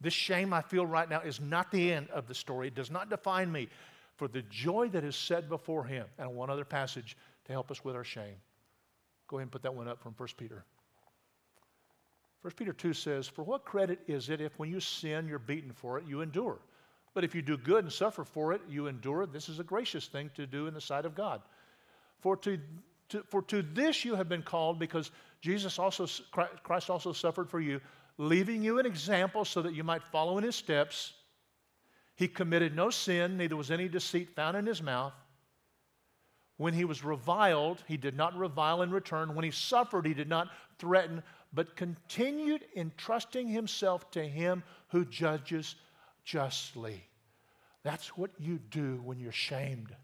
This 0.00 0.14
shame 0.14 0.52
I 0.52 0.62
feel 0.62 0.84
right 0.84 1.08
now 1.08 1.20
is 1.20 1.40
not 1.40 1.70
the 1.70 1.92
end 1.92 2.10
of 2.10 2.26
the 2.26 2.34
story. 2.34 2.68
It 2.68 2.74
does 2.74 2.90
not 2.90 3.10
define 3.10 3.50
me. 3.52 3.68
For 4.16 4.28
the 4.28 4.42
joy 4.42 4.88
that 4.90 5.04
is 5.04 5.16
set 5.16 5.48
before 5.48 5.84
him. 5.84 6.06
And 6.18 6.34
one 6.34 6.50
other 6.50 6.64
passage 6.64 7.16
to 7.46 7.52
help 7.52 7.70
us 7.70 7.84
with 7.84 7.94
our 7.94 8.04
shame. 8.04 8.36
Go 9.28 9.36
ahead 9.36 9.44
and 9.44 9.52
put 9.52 9.62
that 9.62 9.74
one 9.74 9.88
up 9.88 10.00
from 10.00 10.14
1 10.16 10.28
Peter. 10.36 10.64
1 12.42 12.52
Peter 12.56 12.72
2 12.72 12.92
says, 12.92 13.26
For 13.26 13.42
what 13.42 13.64
credit 13.64 14.00
is 14.06 14.28
it 14.28 14.40
if 14.40 14.58
when 14.58 14.70
you 14.70 14.78
sin, 14.78 15.26
you're 15.26 15.38
beaten 15.38 15.72
for 15.72 15.98
it, 15.98 16.04
you 16.06 16.20
endure? 16.20 16.58
But 17.14 17.24
if 17.24 17.34
you 17.34 17.42
do 17.42 17.56
good 17.56 17.84
and 17.84 17.92
suffer 17.92 18.24
for 18.24 18.52
it, 18.52 18.60
you 18.68 18.86
endure. 18.86 19.26
This 19.26 19.48
is 19.48 19.60
a 19.60 19.64
gracious 19.64 20.08
thing 20.08 20.30
to 20.34 20.46
do 20.46 20.66
in 20.66 20.74
the 20.74 20.80
sight 20.80 21.06
of 21.06 21.14
God. 21.14 21.40
For 22.20 22.36
to, 22.38 22.58
to, 23.10 23.22
for 23.28 23.40
to 23.42 23.62
this 23.62 24.04
you 24.04 24.16
have 24.16 24.28
been 24.28 24.42
called, 24.42 24.78
because 24.78 25.10
Jesus 25.44 25.78
also, 25.78 26.06
Christ 26.62 26.88
also 26.88 27.12
suffered 27.12 27.50
for 27.50 27.60
you, 27.60 27.78
leaving 28.16 28.62
you 28.62 28.78
an 28.78 28.86
example 28.86 29.44
so 29.44 29.60
that 29.60 29.74
you 29.74 29.84
might 29.84 30.02
follow 30.02 30.38
in 30.38 30.44
his 30.44 30.56
steps. 30.56 31.12
He 32.14 32.28
committed 32.28 32.74
no 32.74 32.88
sin, 32.88 33.36
neither 33.36 33.54
was 33.54 33.70
any 33.70 33.86
deceit 33.86 34.34
found 34.34 34.56
in 34.56 34.64
his 34.64 34.80
mouth. 34.80 35.12
When 36.56 36.72
he 36.72 36.86
was 36.86 37.04
reviled, 37.04 37.84
he 37.86 37.98
did 37.98 38.16
not 38.16 38.34
revile 38.34 38.80
in 38.80 38.90
return. 38.90 39.34
When 39.34 39.44
he 39.44 39.50
suffered, 39.50 40.06
he 40.06 40.14
did 40.14 40.30
not 40.30 40.48
threaten, 40.78 41.22
but 41.52 41.76
continued 41.76 42.64
entrusting 42.74 43.46
himself 43.46 44.10
to 44.12 44.26
him 44.26 44.62
who 44.88 45.04
judges 45.04 45.74
justly. 46.24 47.04
That's 47.82 48.16
what 48.16 48.30
you 48.38 48.60
do 48.70 48.98
when 49.04 49.20
you're 49.20 49.30
shamed. 49.30 49.94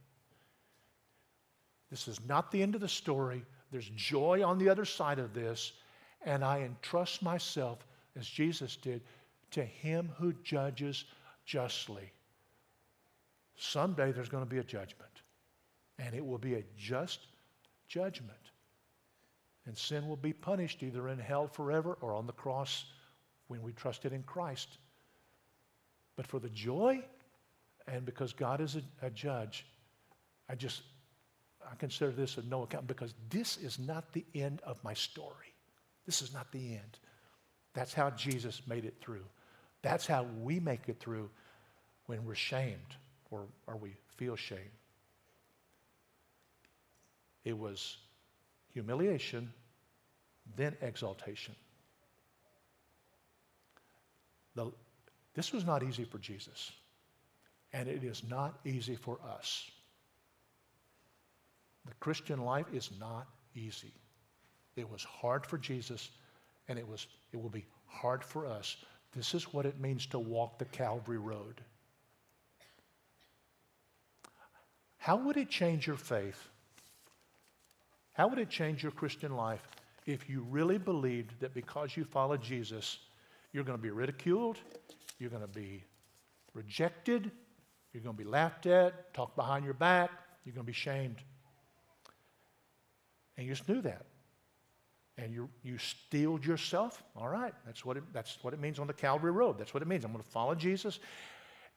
This 1.89 2.09
is 2.09 2.21
not 2.29 2.51
the 2.51 2.63
end 2.63 2.75
of 2.75 2.83
the 2.83 2.89
story. 2.89 3.43
There's 3.71 3.89
joy 3.91 4.43
on 4.45 4.59
the 4.59 4.69
other 4.69 4.85
side 4.85 5.19
of 5.19 5.35
this. 5.35 5.73
And 6.23 6.45
I 6.45 6.61
entrust 6.61 7.23
myself, 7.23 7.87
as 8.17 8.27
Jesus 8.27 8.77
did, 8.77 9.03
to 9.53 9.65
Him 9.65 10.11
who 10.19 10.33
judges 10.45 11.05
justly. 11.45 12.13
Someday 13.57 14.13
there's 14.13 14.29
going 14.29 14.45
to 14.45 14.51
be 14.51 14.59
a 14.59 14.65
judgment, 14.65 15.11
and 15.99 16.15
it 16.15 16.25
will 16.25 16.39
be 16.39 16.55
a 16.55 16.65
just 16.79 17.21
judgment. 17.89 18.31
And 19.67 19.77
sin 19.77 20.09
will 20.09 20.17
be 20.17 20.33
punished 20.33 20.83
either 20.83 21.09
in 21.09 21.19
hell 21.19 21.47
forever 21.47 21.99
or 22.01 22.15
on 22.15 22.27
the 22.27 22.33
cross 22.33 22.87
when 23.49 23.63
we 23.63 23.73
trusted 23.73 24.13
in 24.13 24.23
Christ. 24.23 24.79
But 26.17 26.27
for 26.27 26.39
the 26.39 26.49
joy, 26.49 27.05
and 27.87 28.07
because 28.07 28.33
God 28.33 28.61
is 28.61 28.77
a, 28.77 28.83
a 29.03 29.11
judge, 29.11 29.67
I 30.49 30.55
just 30.55 30.83
I 31.71 31.75
consider 31.77 32.11
this 32.11 32.37
of 32.37 32.47
no 32.47 32.63
account 32.63 32.87
because 32.87 33.15
this 33.29 33.57
is 33.57 33.79
not 33.79 34.13
the 34.13 34.25
end 34.35 34.61
of 34.65 34.83
my 34.83 34.95
story. 34.95 35.55
This 36.05 36.23
is 36.23 36.35
not 36.35 36.51
the 36.51 36.73
end. 36.73 36.99
That's 37.75 37.95
how 37.95 38.11
Jesus 38.11 38.63
made 38.67 38.85
it 38.85 38.97
through. 39.01 39.25
That's 39.83 40.07
how 40.07 40.27
we 40.43 40.59
make 40.59 40.89
it 40.89 40.99
through 40.99 41.31
when 42.07 42.25
we're 42.25 42.35
shamed 42.35 42.97
or, 43.31 43.47
or 43.67 43.77
we 43.77 43.95
feel 44.17 44.37
shame. 44.37 44.59
It 47.45 47.57
was 47.57 47.97
humiliation, 48.73 49.53
then 50.57 50.77
exaltation. 50.83 51.55
The, 54.57 54.73
this 55.35 55.53
was 55.53 55.65
not 55.65 55.83
easy 55.83 56.05
for 56.05 56.19
Jesus, 56.19 56.73
and 57.73 57.89
it 57.89 58.03
is 58.03 58.23
not 58.29 58.59
easy 58.65 58.97
for 58.97 59.19
us. 59.39 59.71
The 61.87 61.95
Christian 62.01 62.43
life 62.45 62.67
is 62.73 62.91
not 62.99 63.27
easy. 63.55 63.93
It 64.77 64.91
was 64.91 65.03
hard 65.03 65.47
for 65.47 65.59
Jesus, 65.59 66.11
and 66.69 66.79
it, 66.79 66.87
was, 66.87 67.07
it 67.33 67.41
will 67.41 67.51
be 67.51 67.67
hard 67.87 68.23
for 68.25 68.47
us. 68.47 68.77
This 69.13 69.35
is 69.35 69.53
what 69.53 69.67
it 69.67 69.81
means 69.81 70.07
to 70.07 70.19
walk 70.19 70.59
the 70.59 70.65
Calvary 70.67 71.19
Road. 71.19 71.61
How 74.99 75.17
would 75.17 75.37
it 75.37 75.49
change 75.49 75.87
your 75.87 75.97
faith? 75.97 76.49
How 78.13 78.29
would 78.29 78.39
it 78.39 78.51
change 78.51 78.83
your 78.83 78.93
Christian 78.93 79.35
life 79.35 79.67
if 80.07 80.29
you 80.29 80.47
really 80.51 80.79
believed 80.79 81.41
that 81.41 81.55
because 81.55 81.97
you 81.97 82.05
follow 82.05 82.37
Jesus, 82.37 82.99
you're 83.53 83.65
going 83.65 83.79
to 83.79 83.83
be 83.83 83.91
ridiculed, 83.91 84.59
you're 85.19 85.31
going 85.31 85.43
to 85.43 85.49
be 85.49 85.83
rejected, 86.55 87.31
you're 87.93 88.03
going 88.03 88.17
to 88.17 88.23
be 88.23 88.29
laughed 88.29 88.67
at, 88.67 89.13
talked 89.15 89.37
behind 89.37 89.65
your 89.65 89.75
back, 89.75 90.11
you're 90.45 90.55
going 90.55 90.67
to 90.67 90.71
be 90.71 90.73
shamed? 90.73 91.17
And 93.37 93.47
you 93.47 93.53
just 93.53 93.69
knew 93.69 93.81
that. 93.83 94.07
And 95.19 95.33
you, 95.33 95.49
you 95.63 95.79
steeled 95.79 96.45
yourself. 96.45 97.03
All 97.17 97.29
right, 97.29 97.53
that's 97.67 97.85
what, 97.85 97.97
it, 97.97 98.05
that's 98.13 98.39
what 98.43 98.55
it 98.55 98.61
means 98.61 98.79
on 98.79 98.87
the 98.87 98.93
Calvary 98.93 99.33
Road. 99.33 99.59
That's 99.59 99.75
what 99.75 99.83
it 99.83 99.87
means. 99.87 100.05
I'm 100.05 100.13
going 100.13 100.25
to 100.25 100.31
follow 100.31 100.55
Jesus, 100.55 100.99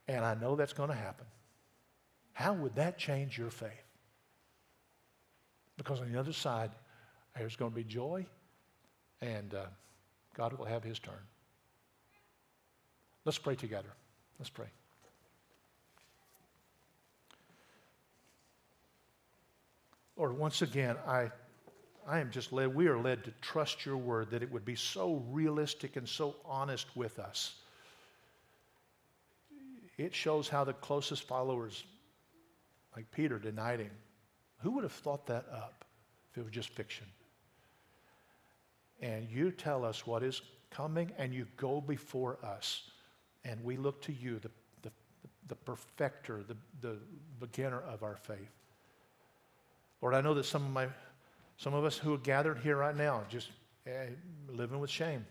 and 0.08 0.24
I 0.24 0.36
know 0.36 0.56
that's 0.56 0.74
going 0.74 0.90
to 0.90 0.96
happen. 0.96 1.26
How 2.34 2.54
would 2.54 2.76
that 2.76 2.98
change 2.98 3.38
your 3.38 3.50
faith? 3.50 3.70
Because 5.78 6.00
on 6.00 6.12
the 6.12 6.20
other 6.20 6.34
side, 6.34 6.72
there's 7.38 7.56
going 7.56 7.72
to 7.72 7.76
be 7.76 7.84
joy, 7.84 8.26
and 9.22 9.54
uh, 9.54 9.66
God 10.36 10.54
will 10.54 10.66
have 10.66 10.84
his 10.84 11.00
turn. 11.00 11.14
Let's 13.26 13.38
pray 13.38 13.56
together. 13.56 13.90
Let's 14.40 14.50
pray. 14.50 14.68
Lord, 20.16 20.38
once 20.38 20.62
again, 20.62 20.96
I 21.08 21.32
I 22.08 22.20
am 22.20 22.32
just 22.32 22.52
led, 22.52 22.74
we 22.74 22.88
are 22.88 22.98
led 22.98 23.24
to 23.24 23.32
trust 23.42 23.86
your 23.86 23.98
word 23.98 24.32
that 24.32 24.44
it 24.44 24.52
would 24.52 24.66
be 24.66 24.76
so 24.76 25.24
realistic 25.30 25.96
and 25.96 26.08
so 26.08 26.36
honest 26.46 26.88
with 26.96 27.20
us. 27.20 27.56
It 29.98 30.14
shows 30.14 30.50
how 30.50 30.64
the 30.64 30.74
closest 30.74 31.24
followers, 31.24 31.84
like 32.96 33.10
Peter, 33.12 33.40
denied 33.40 33.80
him. 33.80 33.92
Who 34.60 34.72
would 34.72 34.84
have 34.84 34.92
thought 34.92 35.28
that 35.28 35.46
up 35.52 35.86
if 36.32 36.38
it 36.40 36.44
was 36.44 36.52
just 36.52 36.70
fiction? 36.70 37.06
And 39.02 39.30
you 39.30 39.52
tell 39.52 39.86
us 39.86 40.08
what 40.08 40.24
is 40.24 40.42
coming, 40.72 41.12
and 41.18 41.34
you 41.34 41.46
go 41.58 41.80
before 41.80 42.38
us, 42.44 42.90
and 43.46 43.64
we 43.64 43.78
look 43.78 44.02
to 44.04 44.14
you, 44.14 44.40
the, 44.40 44.50
the, 44.82 44.92
the 45.48 45.56
perfecter, 45.56 46.44
the, 46.48 46.58
the 46.82 46.98
beginner 47.40 47.82
of 47.82 48.02
our 48.02 48.16
faith. 48.16 48.52
Lord, 50.02 50.16
I 50.16 50.22
know 50.22 50.34
that 50.34 50.46
some 50.46 50.66
of 50.66 50.72
my 50.72 50.88
some 51.58 51.74
of 51.74 51.86
us 51.86 51.98
who 51.98 52.14
are 52.14 52.20
gathered 52.20 52.60
here 52.60 52.78
right 52.78 52.96
now, 52.96 53.24
just 53.30 53.50
uh, 53.88 53.92
living 54.50 54.80
with 54.80 54.90
shame. 54.90 55.26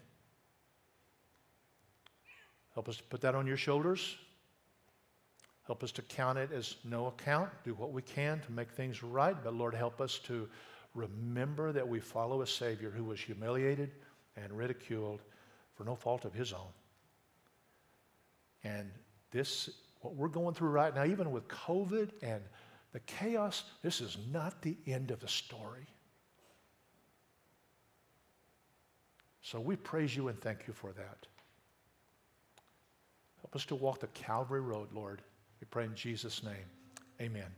Help 2.75 2.89
us 2.89 2.97
to 2.97 3.03
put 3.05 3.21
that 3.21 3.35
on 3.35 3.47
your 3.47 3.57
shoulders. 3.57 4.17
Help 5.67 5.83
us 5.85 5.93
to 5.93 6.03
count 6.03 6.39
it 6.39 6.51
as 6.53 6.77
no 6.85 7.07
account. 7.07 7.51
Do 7.65 7.75
what 7.75 7.93
we 7.93 8.03
can 8.03 8.41
to 8.41 8.53
make 8.53 8.71
things 8.71 9.03
right. 9.03 9.37
But 9.43 9.55
Lord, 9.55 9.75
help 9.75 10.01
us 10.01 10.19
to 10.25 10.49
remember 10.95 11.73
that 11.73 11.87
we 11.87 12.01
follow 12.01 12.43
a 12.43 12.47
Savior 12.47 12.91
who 12.91 13.05
was 13.05 13.21
humiliated 13.21 13.91
and 14.37 14.53
ridiculed 14.53 15.21
for 15.75 15.85
no 15.85 15.95
fault 15.95 16.25
of 16.25 16.35
his 16.35 16.53
own. 16.53 16.73
And 18.65 18.91
this, 19.31 19.71
what 20.01 20.15
we're 20.15 20.29
going 20.29 20.55
through 20.55 20.71
right 20.71 20.95
now, 20.95 21.05
even 21.05 21.31
with 21.31 21.49
COVID 21.49 22.11
and 22.23 22.43
the 22.93 23.01
chaos, 23.01 23.65
this 23.83 24.01
is 24.01 24.19
not 24.31 24.63
the 24.63 24.77
end 24.87 25.11
of 25.11 25.21
the 25.21 25.29
story. 25.29 25.87
So 29.43 29.61
we 29.61 29.77
praise 29.77 30.17
you 30.17 30.29
and 30.29 30.41
thank 30.41 30.67
you 30.67 30.73
for 30.73 30.93
that. 30.93 31.27
Help 33.43 33.57
us 33.57 33.65
to 33.67 33.75
walk 33.75 34.01
the 34.01 34.07
Calvary 34.09 34.61
Road, 34.61 34.89
Lord. 34.93 35.21
We 35.61 35.67
pray 35.71 35.85
in 35.85 35.95
Jesus' 35.95 36.43
name. 36.43 36.67
Amen. 37.21 37.51